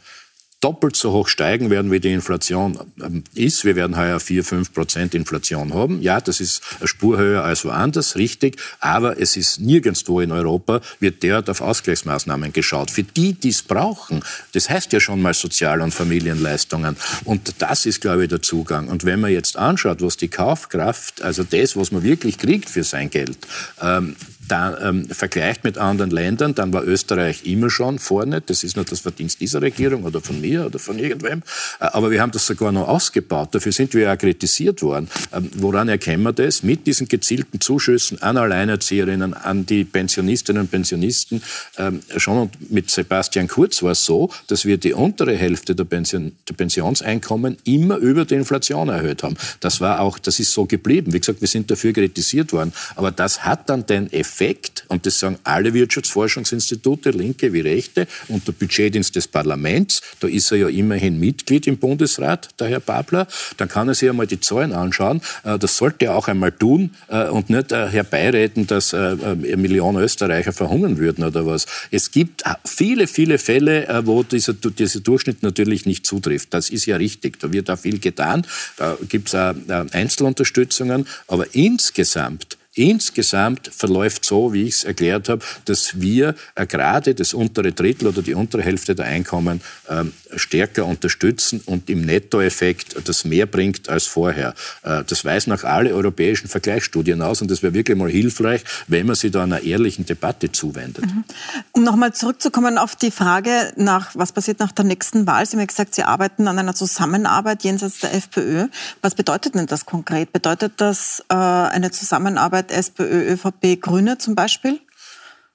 [0.64, 3.66] doppelt so hoch steigen werden, wie die Inflation ähm, ist.
[3.66, 6.00] Wir werden heuer 4, 5 Prozent Inflation haben.
[6.00, 8.56] Ja, das ist eine Spur höher als woanders, richtig.
[8.80, 12.90] Aber es ist nirgendwo in Europa, wird derart auf Ausgleichsmaßnahmen geschaut.
[12.90, 16.96] Für die, die es brauchen, das heißt ja schon mal Sozial- und Familienleistungen.
[17.24, 18.88] Und das ist, glaube ich, der Zugang.
[18.88, 22.84] Und wenn man jetzt anschaut, was die Kaufkraft, also das, was man wirklich kriegt für
[22.84, 23.36] sein Geld,
[23.82, 24.16] ähm,
[24.48, 28.40] da, ähm, vergleicht mit anderen Ländern, dann war Österreich immer schon vorne.
[28.40, 31.42] Das ist nicht das Verdienst dieser Regierung oder von mir oder von irgendwem.
[31.80, 33.54] Äh, aber wir haben das sogar noch ausgebaut.
[33.54, 35.08] Dafür sind wir ja kritisiert worden.
[35.32, 36.62] Ähm, woran erkennen wir das?
[36.62, 41.42] Mit diesen gezielten Zuschüssen an Alleinerzieherinnen, an die Pensionistinnen und Pensionisten.
[41.78, 46.32] Ähm, schon mit Sebastian Kurz war es so, dass wir die untere Hälfte der, Pension,
[46.48, 49.36] der Pensionseinkommen immer über die Inflation erhöht haben.
[49.60, 51.12] Das war auch, das ist so geblieben.
[51.12, 52.72] Wie gesagt, wir sind dafür kritisiert worden.
[52.96, 58.06] Aber das hat dann den Effekt, perfekt, und das sagen alle Wirtschaftsforschungsinstitute, linke wie rechte,
[58.28, 62.80] und der Budgetdienst des Parlaments, da ist er ja immerhin Mitglied im Bundesrat, der Herr
[62.80, 63.26] Babler,
[63.56, 65.20] dann kann er sich einmal die Zahlen anschauen.
[65.44, 69.96] Äh, das sollte er auch einmal tun äh, und nicht äh, herbeireden, dass eine Million
[69.96, 71.66] Österreicher verhungern würden oder was.
[71.90, 76.54] Es gibt viele, viele Fälle, wo dieser, dieser Durchschnitt natürlich nicht zutrifft.
[76.54, 77.38] Das ist ja richtig.
[77.40, 78.46] Da wird auch viel getan.
[78.76, 79.54] Da gibt es auch
[79.92, 81.06] Einzelunterstützungen.
[81.26, 87.32] Aber insgesamt Insgesamt verläuft so, wie ich es erklärt habe, dass wir äh, gerade das
[87.32, 93.24] untere Drittel oder die untere Hälfte der Einkommen ähm, stärker unterstützen und im Nettoeffekt das
[93.24, 94.54] mehr bringt als vorher.
[94.82, 99.06] Äh, das weisen auch alle europäischen Vergleichsstudien aus und das wäre wirklich mal hilfreich, wenn
[99.06, 101.06] man sich da einer ehrlichen Debatte zuwendet.
[101.06, 101.24] Mhm.
[101.70, 105.46] Um nochmal zurückzukommen auf die Frage nach, was passiert nach der nächsten Wahl.
[105.46, 108.66] Sie haben ja gesagt, Sie arbeiten an einer Zusammenarbeit jenseits der FPÖ.
[109.00, 110.32] Was bedeutet denn das konkret?
[110.32, 114.80] Bedeutet das äh, eine Zusammenarbeit Zusammenarbeit SPÖ, ÖVP, Grüne zum Beispiel?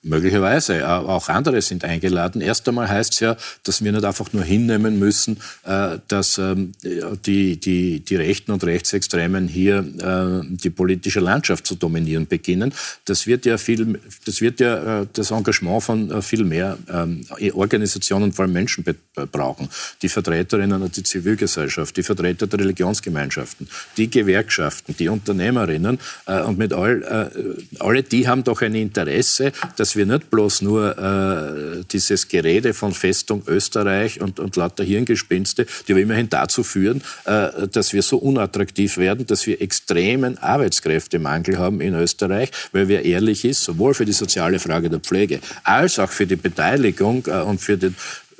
[0.01, 0.87] Möglicherweise.
[0.87, 2.39] Auch andere sind eingeladen.
[2.39, 6.71] Erst einmal heißt es ja, dass wir nicht einfach nur hinnehmen müssen, äh, dass ähm,
[7.25, 12.73] die, die, die Rechten und Rechtsextremen hier äh, die politische Landschaft zu dominieren beginnen.
[13.03, 18.31] Das wird ja viel, das wird ja äh, das Engagement von viel mehr ähm, Organisationen,
[18.31, 18.85] vor allem Menschen
[19.33, 19.67] brauchen.
[20.01, 27.31] Die Vertreterinnen der Zivilgesellschaft, die Vertreter der Religionsgemeinschaften, die Gewerkschaften, die Unternehmerinnen und mit all,
[27.79, 32.75] alle die haben doch ein Interesse, dass dass wir nicht bloß nur äh, dieses Gerede
[32.75, 38.03] von Festung Österreich und, und lauter Hirngespinste, die aber immerhin dazu führen, äh, dass wir
[38.03, 43.95] so unattraktiv werden, dass wir extremen Arbeitskräftemangel haben in Österreich, weil wer ehrlich ist, sowohl
[43.95, 47.95] für die soziale Frage der Pflege als auch für die Beteiligung äh, und für den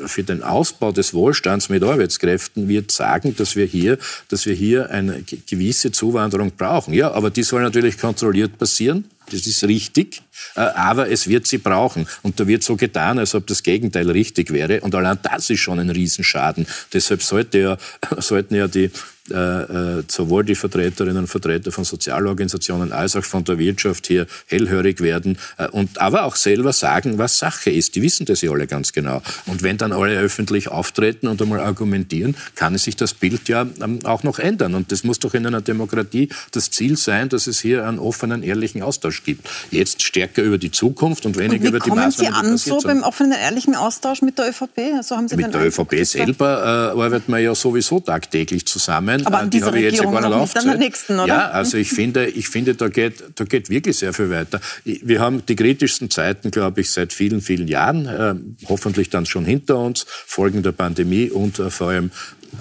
[0.06, 3.98] für den Ausbau des Wohlstands mit Arbeitskräften wird sagen, dass wir hier,
[4.30, 6.94] dass wir hier eine gewisse Zuwanderung brauchen.
[6.94, 9.06] Ja, aber die soll natürlich kontrolliert passieren.
[9.32, 10.22] Das ist richtig.
[10.56, 12.08] Äh, aber es wird sie brauchen.
[12.24, 14.82] Und da wird so getan, als ob das Gegenteil richtig wäre.
[14.82, 16.66] Und allein das ist schon ein Riesenschaden.
[16.94, 17.78] Deshalb sollte ja,
[18.18, 18.90] sollten ja die,
[19.32, 24.28] äh, äh, sowohl die Vertreterinnen und Vertreter von Sozialorganisationen als auch von der Wirtschaft hier
[24.48, 27.96] hellhörig werden äh, und aber auch selber sagen, was Sache ist.
[27.96, 29.22] Die wissen das ja alle ganz genau.
[29.46, 34.00] Und wenn dann alle öffentlich auftreten und einmal argumentieren, kann sich das Bild ja ähm,
[34.04, 34.76] auch noch ändern.
[34.76, 38.44] Und das muss doch in einer Demokratie das Ziel sein, dass es hier einen offenen,
[38.44, 39.50] ehrlichen Austausch gibt.
[39.72, 42.34] Jetzt stärker über die Zukunft und weniger und über die Maßnahmen.
[42.34, 44.96] Kommen Sie an so beim offenen, ehrlichen Austausch mit der ÖVP?
[44.98, 49.28] Also haben Sie mit der ÖVP selber äh, arbeiten wir ja sowieso tagtäglich zusammen sein.
[49.28, 51.28] Aber an dieser die Regierung jetzt ja gar nicht, nicht an der nächsten, oder?
[51.28, 54.60] Ja, also ich finde, ich finde da, geht, da geht wirklich sehr viel weiter.
[54.84, 58.36] Wir haben die kritischsten Zeiten, glaube ich, seit vielen, vielen Jahren, äh,
[58.68, 62.12] hoffentlich dann schon hinter uns, Folgen der Pandemie und äh, vor allem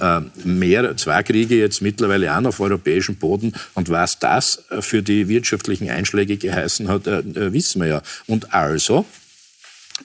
[0.01, 3.53] äh, mehr, zwei Kriege jetzt mittlerweile auch auf europäischem Boden.
[3.75, 8.03] Und was das äh, für die wirtschaftlichen Einschläge geheißen hat, äh, äh wissen wir ja.
[8.27, 9.07] Und also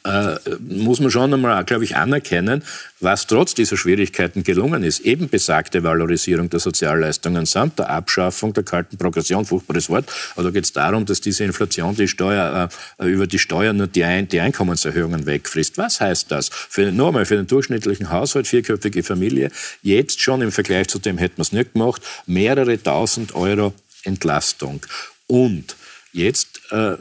[0.04, 2.64] äh, muss man schon einmal, glaube ich, anerkennen,
[3.00, 5.02] was trotz dieser Schwierigkeiten gelungen ist.
[5.02, 10.50] Eben besagte Valorisierung der Sozialleistungen samt der Abschaffung der kalten Progression, furchtbares Wort, aber da
[10.50, 12.70] geht es darum, dass diese Inflation die Steuer,
[13.00, 15.78] äh, über die Steuern nur die, Ein die Einkommenserhöhungen wegfrisst.
[15.78, 16.50] Was heißt das?
[16.50, 21.18] Für, nur einmal für den durchschnittlichen Haushalt, vierköpfige Familie, jetzt schon im Vergleich zu dem
[21.18, 23.74] hätten wir es nicht gemacht, mehrere tausend Euro
[24.04, 24.82] Entlastung.
[25.28, 25.76] Und
[26.12, 26.96] jetzt äh,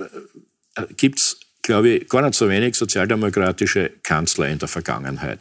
[0.97, 5.41] gibt es glaube ich, gar nicht so wenig sozialdemokratische Kanzler in der Vergangenheit.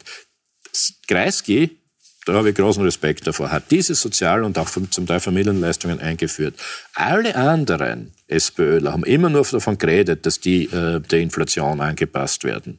[1.06, 1.76] Kreisky,
[2.24, 6.54] da habe ich großen Respekt davor, hat diese Sozial- und auch zum Teil Familienleistungen eingeführt.
[6.94, 12.78] Alle anderen SPÖler haben immer nur davon geredet, dass die äh, der Inflation angepasst werden.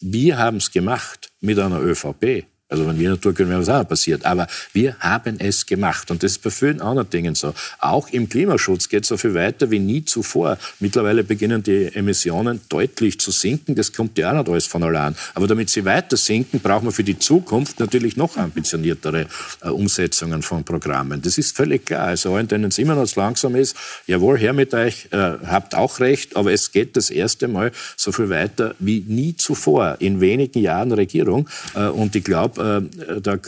[0.00, 2.46] Wir haben es gemacht mit einer ÖVP.
[2.70, 4.24] Also wenn wir Natur können, wäre was auch passiert.
[4.24, 6.10] Aber wir haben es gemacht.
[6.10, 7.52] Und das ist bei vielen anderen Dingen so.
[7.80, 10.56] Auch im Klimaschutz geht es so viel weiter wie nie zuvor.
[10.78, 13.74] Mittlerweile beginnen die Emissionen deutlich zu sinken.
[13.74, 15.16] Das kommt ja auch nicht alles von allein.
[15.34, 19.26] Aber damit sie weiter sinken, brauchen wir für die Zukunft natürlich noch ambitioniertere
[19.62, 21.20] äh, Umsetzungen von Programmen.
[21.22, 22.06] Das ist völlig klar.
[22.06, 25.98] Also allen, denen es immer noch langsam ist, jawohl, her mit euch, äh, habt auch
[25.98, 26.36] recht.
[26.36, 30.92] Aber es geht das erste Mal so viel weiter wie nie zuvor in wenigen Jahren
[30.92, 31.48] Regierung.
[31.74, 33.38] Äh, und ich glaube, äh, da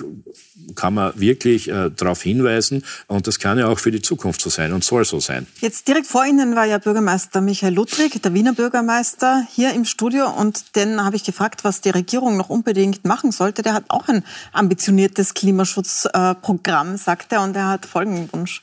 [0.74, 2.84] kann man wirklich äh, darauf hinweisen.
[3.06, 5.46] Und das kann ja auch für die Zukunft so sein und soll so sein.
[5.60, 10.30] Jetzt direkt vor Ihnen war ja Bürgermeister Michael Ludwig, der Wiener Bürgermeister, hier im Studio.
[10.30, 13.62] Und den habe ich gefragt, was die Regierung noch unbedingt machen sollte.
[13.62, 17.42] Der hat auch ein ambitioniertes Klimaschutzprogramm, sagt er.
[17.42, 18.62] Und er hat folgenden Wunsch.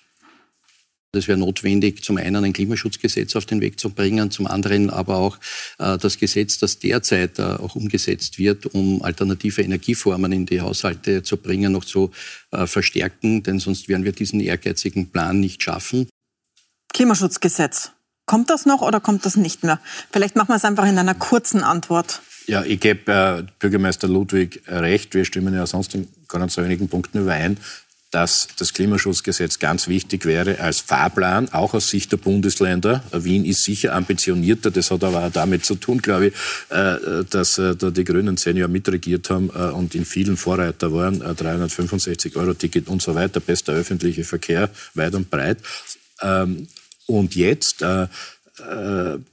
[1.11, 5.15] Es wäre notwendig, zum einen ein Klimaschutzgesetz auf den Weg zu bringen, zum anderen aber
[5.15, 5.39] auch
[5.79, 11.23] äh, das Gesetz, das derzeit äh, auch umgesetzt wird, um alternative Energieformen in die Haushalte
[11.23, 12.11] zu bringen, noch zu
[12.51, 16.07] äh, verstärken, denn sonst werden wir diesen ehrgeizigen Plan nicht schaffen.
[16.93, 17.91] Klimaschutzgesetz.
[18.27, 19.79] Kommt das noch oder kommt das nicht mehr?
[20.11, 22.21] Vielleicht machen wir es einfach in einer kurzen Antwort.
[22.45, 25.15] Ja, ich gebe äh, Bürgermeister Ludwig recht.
[25.15, 27.57] Wir stimmen ja sonst in ganz wenigen Punkten überein
[28.11, 33.03] dass das Klimaschutzgesetz ganz wichtig wäre als Fahrplan, auch aus Sicht der Bundesländer.
[33.11, 34.71] Wien ist sicher ambitionierter.
[34.71, 36.33] Das hat aber auch damit zu tun, glaube ich,
[36.69, 40.91] äh, dass äh, da die Grünen zehn Jahre mitregiert haben äh, und in vielen Vorreiter
[40.91, 41.19] waren.
[41.19, 45.59] 365 Euro Ticket und so weiter, bester öffentlicher Verkehr, weit und breit.
[46.21, 46.67] Ähm,
[47.05, 47.83] und jetzt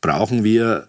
[0.01, 0.89] brauchen wir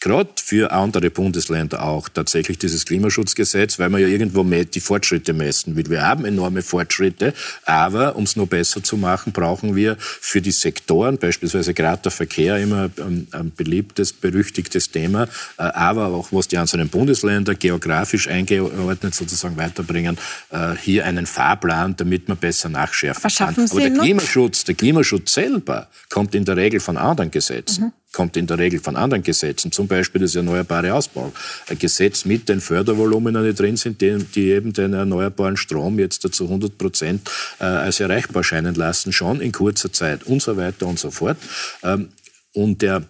[0.00, 5.76] gerade für andere Bundesländer auch tatsächlich dieses Klimaschutzgesetz, weil man ja irgendwo die Fortschritte messen
[5.76, 5.88] will.
[5.90, 7.34] Wir haben enorme Fortschritte,
[7.64, 12.12] aber um es noch besser zu machen, brauchen wir für die Sektoren, beispielsweise gerade der
[12.12, 15.24] Verkehr, immer ein, beliebtes, berüchtigtes Thema,
[15.58, 20.16] äh, aber auch was die einzelnen Bundesländer geografisch eingeordnet sozusagen weiterbringen,
[20.50, 23.70] äh, hier einen Fahrplan, damit man besser nachschärfen Verschaffen kann.
[23.70, 27.84] Aber der Klimaschutz, der Klimaschutz selber kommt in der Regel von anderen Gesetzen.
[27.84, 31.32] Mhm kommt in der Regel von anderen Gesetzen, zum Beispiel das Erneuerbare Ausbau.
[31.68, 36.22] Ein Gesetz mit den Fördervolumina, die drin sind, die, die eben den erneuerbaren Strom jetzt
[36.22, 37.30] zu 100 Prozent
[37.60, 41.36] äh, als erreichbar scheinen lassen, schon in kurzer Zeit und so weiter und so fort.
[41.82, 42.08] Ähm,
[42.52, 43.04] und er,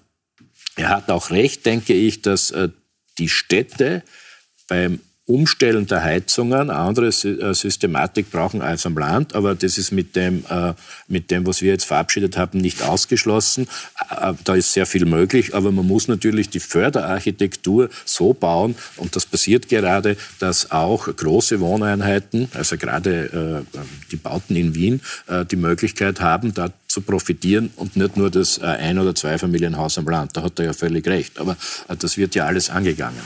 [0.76, 2.68] er hat auch recht, denke ich, dass äh,
[3.18, 4.02] die Städte
[4.68, 10.16] beim Umstellen der Heizungen andere äh, Systematik brauchen als am Land, aber das ist mit
[10.16, 10.74] dem, äh,
[11.06, 13.68] mit dem, was wir jetzt verabschiedet haben, nicht ausgeschlossen.
[14.10, 19.14] Äh, da ist sehr viel möglich, aber man muss natürlich die Förderarchitektur so bauen, und
[19.14, 23.64] das passiert gerade, dass auch große Wohneinheiten, also gerade
[24.10, 25.00] die Bauten in Wien,
[25.50, 30.36] die Möglichkeit haben, da zu profitieren und nicht nur das Ein- oder Zweifamilienhaus am Land.
[30.36, 31.38] Da hat er ja völlig recht.
[31.38, 31.56] Aber
[31.98, 33.20] das wird ja alles angegangen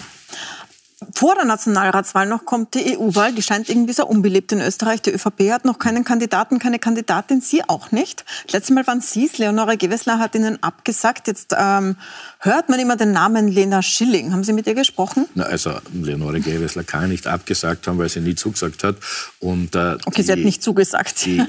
[1.14, 3.32] vor der Nationalratswahl noch kommt die EU-Wahl.
[3.32, 5.02] Die scheint irgendwie sehr unbeliebt in Österreich.
[5.02, 8.24] Die ÖVP hat noch keinen Kandidaten, keine Kandidatin, Sie auch nicht.
[8.50, 9.38] Letztes Mal waren Sie es.
[9.38, 11.26] Leonore Gewessler hat Ihnen abgesagt.
[11.26, 11.96] Jetzt ähm,
[12.38, 14.32] hört man immer den Namen Lena Schilling.
[14.32, 15.26] Haben Sie mit ihr gesprochen?
[15.34, 18.96] Na, also Leonore Gewessler kann nicht abgesagt haben, weil sie nie zugesagt hat.
[19.40, 21.24] Und, äh, okay, die, sie hat nicht zugesagt.
[21.26, 21.42] Die,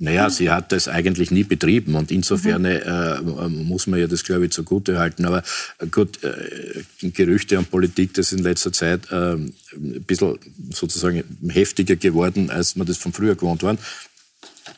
[0.00, 2.68] naja, sie hat das eigentlich nie betrieben und insofern mhm.
[2.68, 5.24] äh, muss man ja das, glaube ich, zugute halten.
[5.24, 5.42] Aber
[5.90, 10.38] gut, äh, Gerüchte und Politik, das ist in letzter Zeit äh, ein bisschen
[10.70, 13.78] sozusagen heftiger geworden, als man das von früher gewohnt waren.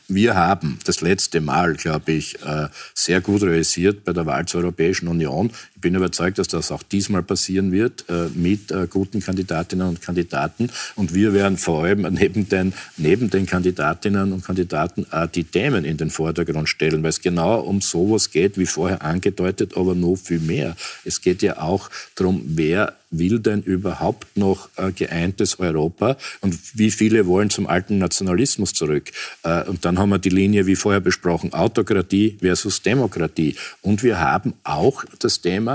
[0.08, 4.62] Wir haben das letzte Mal, glaube ich, äh, sehr gut realisiert bei der Wahl zur
[4.62, 5.52] Europäischen Union.
[5.80, 10.02] Ich bin überzeugt, dass das auch diesmal passieren wird äh, mit äh, guten Kandidatinnen und
[10.02, 10.68] Kandidaten.
[10.94, 15.96] Und wir werden vor allem neben den, neben den Kandidatinnen und Kandidaten die Themen in
[15.96, 20.40] den Vordergrund stellen, weil es genau um sowas geht, wie vorher angedeutet, aber noch viel
[20.40, 20.76] mehr.
[21.06, 26.90] Es geht ja auch darum, wer will denn überhaupt noch äh, geeintes Europa und wie
[26.90, 29.10] viele wollen zum alten Nationalismus zurück?
[29.42, 33.56] Äh, und dann haben wir die Linie, wie vorher besprochen, Autokratie versus Demokratie.
[33.82, 35.69] Und wir haben auch das Thema,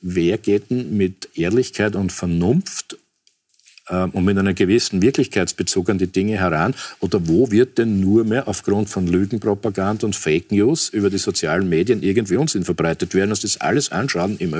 [0.00, 2.96] wer geht denn mit Ehrlichkeit und Vernunft
[3.90, 6.74] und mit einem gewissen Wirklichkeitsbezug an die Dinge heran?
[7.00, 11.68] Oder wo wird denn nur mehr aufgrund von Lügenpropaganda und Fake News über die sozialen
[11.68, 13.30] Medien irgendwie Unsinn verbreitet werden?
[13.30, 14.54] Uns das alles anschauen im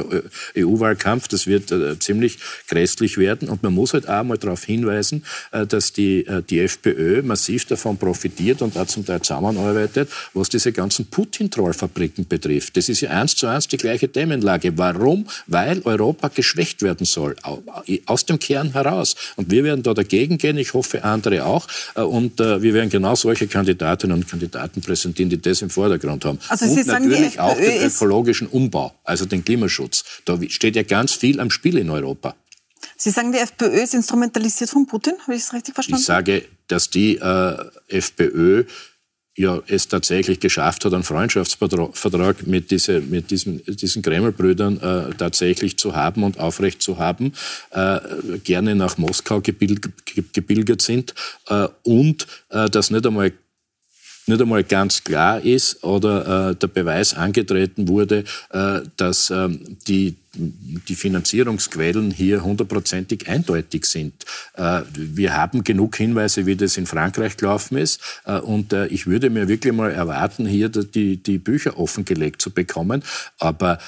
[0.57, 3.49] EU-Wahlkampf, das wird äh, ziemlich grässlich werden.
[3.49, 7.66] Und man muss halt auch mal darauf hinweisen, äh, dass die, äh, die FPÖ massiv
[7.66, 12.76] davon profitiert und auch zum Teil zusammenarbeitet, was diese ganzen Putin-Trollfabriken betrifft.
[12.76, 14.76] Das ist ja eins zu eins die gleiche Themenlage.
[14.76, 15.26] Warum?
[15.47, 17.37] Weil Europa geschwächt werden soll,
[18.07, 19.16] aus dem Kern heraus.
[19.37, 21.66] Und wir werden da dagegen gehen, ich hoffe andere auch.
[21.95, 26.25] Äh, und äh, wir werden genau solche Kandidatinnen und Kandidaten präsentieren, die das im Vordergrund
[26.25, 26.39] haben.
[26.49, 30.05] Also Sie und sagen, natürlich auch den ökologischen Umbau, also den Klimaschutz.
[30.25, 32.35] Da steht ja ganz viel am Spiel in Europa.
[32.97, 35.14] Sie sagen, die FPÖ ist instrumentalisiert von Putin.
[35.23, 36.01] Habe ich das richtig verstanden?
[36.01, 37.57] Ich sage, dass die äh,
[37.89, 38.64] FPÖ
[39.41, 45.78] ja es tatsächlich geschafft hat, einen Freundschaftsvertrag mit, diese, mit diesen, diesen Kreml-Brüdern äh, tatsächlich
[45.78, 47.32] zu haben und aufrecht zu haben,
[47.70, 47.99] äh,
[48.45, 49.91] gerne nach Moskau gebilg,
[50.32, 51.14] gebilgert sind
[51.49, 53.32] äh, und äh, das nicht einmal
[54.31, 60.16] nicht einmal ganz klar ist oder äh, der Beweis angetreten wurde, äh, dass ähm, die
[60.35, 64.24] die Finanzierungsquellen hier hundertprozentig eindeutig sind.
[64.55, 68.01] Äh, wir haben genug Hinweise, wie das in Frankreich gelaufen ist.
[68.24, 72.51] Äh, und äh, ich würde mir wirklich mal erwarten, hier die, die Bücher offengelegt zu
[72.51, 73.03] bekommen.
[73.39, 73.78] Aber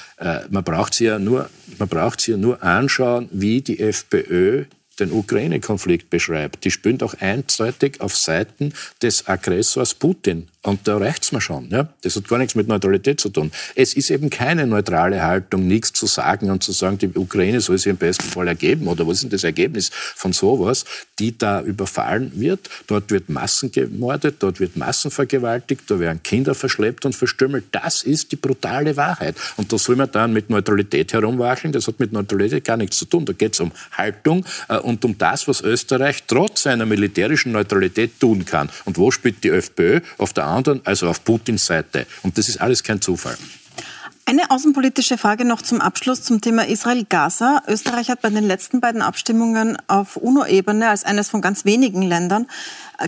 [0.49, 4.65] man braucht sie ja nur, man braucht sie ja nur anschauen, wie die FPÖ
[4.99, 6.63] den Ukraine-Konflikt beschreibt.
[6.65, 11.69] Die spielt auch einseitig auf Seiten des Aggressors Putin Und da reicht's mir schon.
[11.69, 11.89] Ja?
[12.01, 13.51] Das hat gar nichts mit Neutralität zu tun.
[13.75, 17.77] Es ist eben keine neutrale Haltung, nichts zu sagen und zu sagen, die Ukraine soll
[17.77, 20.85] sich im besten Fall ergeben oder was ist denn das Ergebnis von sowas,
[21.19, 22.69] die da überfallen wird.
[22.87, 27.65] Dort wird Massen gemordet, dort wird Massen vergewaltigt, da werden Kinder verschleppt und verstümmelt.
[27.71, 29.35] Das ist die brutale Wahrheit.
[29.57, 31.73] Und da soll man dann mit Neutralität herumwacheln.
[31.73, 33.25] Das hat mit Neutralität gar nichts zu tun.
[33.25, 38.17] Da geht es um Haltung äh, und um das, was Österreich trotz seiner militärischen Neutralität
[38.21, 38.69] tun kann.
[38.85, 39.99] Und wo spielt die FPÖ?
[40.17, 42.05] Auf der anderen, also auf Putins Seite.
[42.23, 43.37] Und das ist alles kein Zufall.
[44.25, 47.61] Eine außenpolitische Frage noch zum Abschluss zum Thema Israel-Gaza.
[47.67, 52.47] Österreich hat bei den letzten beiden Abstimmungen auf UNO-Ebene als eines von ganz wenigen Ländern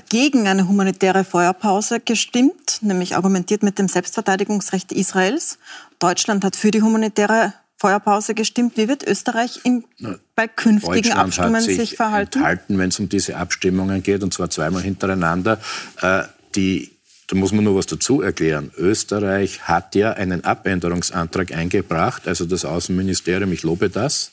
[0.10, 5.58] gegen eine humanitäre Feuerpause gestimmt, nämlich argumentiert mit dem Selbstverteidigungsrecht Israels.
[6.00, 8.76] Deutschland hat für die humanitäre Feuerpause gestimmt.
[8.76, 9.86] Wie wird Österreich in,
[10.36, 12.40] bei künftigen Abstimmungen sich, sich verhalten?
[12.40, 15.60] Enthalten, wenn es um diese Abstimmungen geht, und zwar zweimal hintereinander.
[16.02, 16.24] Äh,
[16.56, 16.95] die
[17.28, 18.72] da muss man nur was dazu erklären.
[18.78, 24.32] Österreich hat ja einen Abänderungsantrag eingebracht, also das Außenministerium, ich lobe das,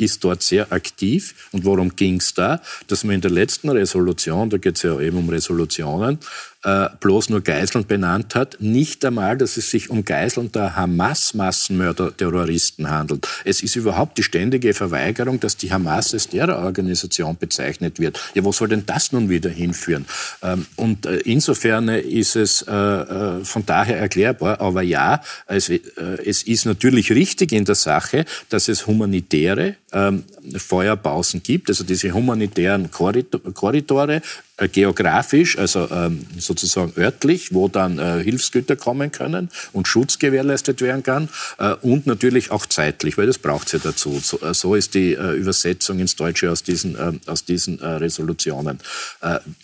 [0.00, 1.48] ist dort sehr aktiv.
[1.52, 2.62] Und worum ging es da?
[2.86, 6.18] Dass man in der letzten Resolution, da geht es ja eben um Resolutionen,
[6.62, 12.90] äh, bloß nur Geiseln benannt hat, nicht einmal, dass es sich um Geiseln der Hamas-Massenmörder-Terroristen
[12.90, 13.26] handelt.
[13.44, 18.20] Es ist überhaupt die ständige Verweigerung, dass die Hamas als Terrororganisation bezeichnet wird.
[18.34, 20.04] Ja, wo soll denn das nun wieder hinführen?
[20.42, 25.80] Ähm, und äh, insofern ist es äh, äh von daher erklärbar, aber ja, es, äh,
[26.24, 30.24] es, ist natürlich richtig in der Sache, dass es humanitäre ähm,
[30.56, 34.20] Feuerpausen gibt, also diese humanitären Korridore,
[34.68, 41.02] geografisch, also ähm, sozusagen örtlich, wo dann äh, Hilfsgüter kommen können und Schutz gewährleistet werden
[41.02, 44.20] kann äh, und natürlich auch zeitlich, weil das braucht es ja dazu.
[44.20, 48.78] So, äh, ist die äh, Übersetzung ins Deutsche aus diesen, äh, aus diesen Resolutionen.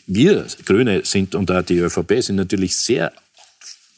[0.07, 3.13] wir Grüne sind und auch die ÖVP sind natürlich sehr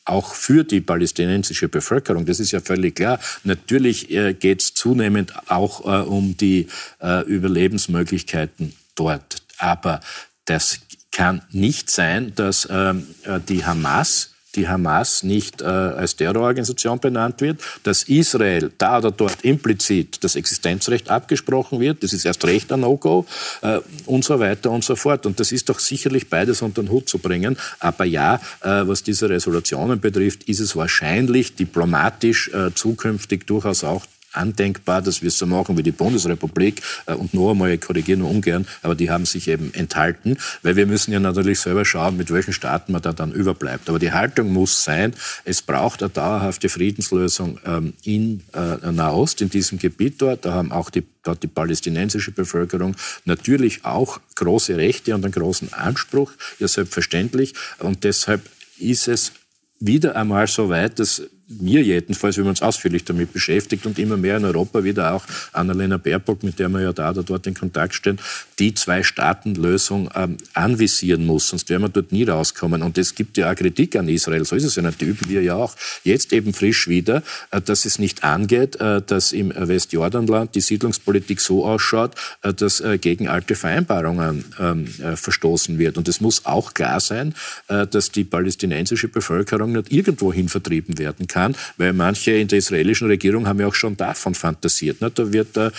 [0.08, 2.24] auch für die palästinensische Bevölkerung.
[2.24, 3.20] Das ist ja völlig klar.
[3.44, 6.66] Natürlich äh, geht es zunehmend auch äh, um die
[7.00, 9.42] äh, Überlebensmöglichkeiten dort.
[9.58, 10.00] Aber
[10.46, 10.80] das
[11.18, 17.40] kann nicht sein, dass ähm, äh, die Hamas die Hamas nicht äh, als Terrororganisation benannt
[17.40, 22.72] wird, dass Israel da oder dort implizit das Existenzrecht abgesprochen wird, das ist erst recht
[22.72, 23.26] ein No-Go
[23.60, 25.26] äh, und so weiter und so fort.
[25.26, 27.58] Und das ist doch sicherlich beides unter den Hut zu bringen.
[27.78, 34.06] Aber ja, äh, was diese Resolutionen betrifft, ist es wahrscheinlich diplomatisch äh, zukünftig durchaus auch
[34.38, 36.82] andenkbar, dass wir es so machen wie die Bundesrepublik.
[37.06, 40.76] Äh, und noch einmal, ich korrigiere nur ungern, aber die haben sich eben enthalten, weil
[40.76, 43.88] wir müssen ja natürlich selber schauen, mit welchen Staaten man da dann überbleibt.
[43.88, 45.14] Aber die Haltung muss sein,
[45.44, 50.44] es braucht eine dauerhafte Friedenslösung ähm, in äh, Nahost, in diesem Gebiet dort.
[50.44, 55.72] Da haben auch die dort die palästinensische Bevölkerung natürlich auch große Rechte und einen großen
[55.72, 57.54] Anspruch, ja selbstverständlich.
[57.78, 59.32] Und deshalb ist es
[59.80, 64.18] wieder einmal so weit, dass wir jedenfalls, wenn wir uns ausführlich damit beschäftigt und immer
[64.18, 67.54] mehr in Europa wieder auch Annalena Baerbock, mit der wir ja da oder dort in
[67.54, 68.18] Kontakt stehen,
[68.58, 72.82] die Zwei-Staaten-Lösung ähm, anvisieren muss, sonst werden wir dort nie rauskommen.
[72.82, 75.28] Und es gibt ja auch Kritik an Israel, so ist es ja nicht, die üben
[75.28, 75.74] wir ja auch.
[76.04, 81.40] Jetzt eben frisch wieder, äh, dass es nicht angeht, äh, dass im Westjordanland die Siedlungspolitik
[81.40, 85.96] so ausschaut, äh, dass äh, gegen alte Vereinbarungen ähm, äh, verstoßen wird.
[85.96, 87.34] Und es muss auch klar sein,
[87.68, 92.58] äh, dass die palästinensische Bevölkerung nicht irgendwohin vertrieben werden kann kann, weil manche in der
[92.58, 95.00] israelischen Regierung haben ja auch schon davon fantasiert.
[95.00, 95.10] Ne?
[95.10, 95.70] Da wird äh,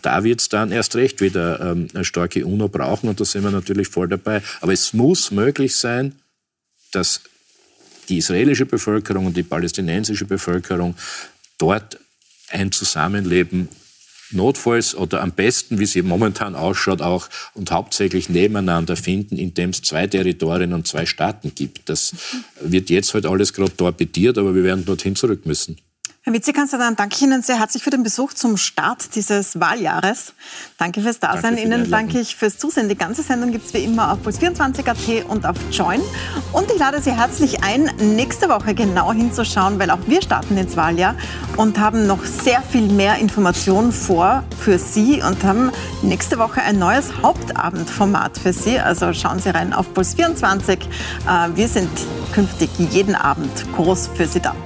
[0.00, 3.50] da wird's dann erst recht wieder ähm, eine starke UNO brauchen und da sind wir
[3.50, 4.40] natürlich voll dabei.
[4.60, 6.14] Aber es muss möglich sein,
[6.92, 7.20] dass
[8.08, 10.94] die israelische Bevölkerung und die palästinensische Bevölkerung
[11.58, 11.98] dort
[12.48, 13.68] ein Zusammenleben
[14.30, 19.82] notfalls oder am besten, wie sie momentan ausschaut, auch und hauptsächlich nebeneinander finden, indem es
[19.82, 21.88] zwei Territorien und zwei Staaten gibt.
[21.88, 22.14] Das
[22.60, 25.76] wird jetzt halt alles gerade torpediert, aber wir werden dorthin zurück müssen.
[26.26, 30.32] Herr Vizekanzler, dann danke ich Ihnen sehr herzlich für den Besuch zum Start dieses Wahljahres.
[30.78, 31.42] Danke fürs Dasein.
[31.42, 32.88] Danke für Ihnen danke ich fürs Zusehen.
[32.88, 36.00] Die ganze Sendung gibt es wie immer auf puls24.at und auf Join.
[36.54, 40.78] Und ich lade Sie herzlich ein, nächste Woche genau hinzuschauen, weil auch wir starten ins
[40.78, 41.14] Wahljahr
[41.58, 46.78] und haben noch sehr viel mehr Informationen vor für Sie und haben nächste Woche ein
[46.78, 48.80] neues Hauptabendformat für Sie.
[48.80, 50.70] Also schauen Sie rein auf Puls24.
[50.78, 51.90] Äh, wir sind
[52.32, 54.56] künftig jeden Abend groß für Sie da.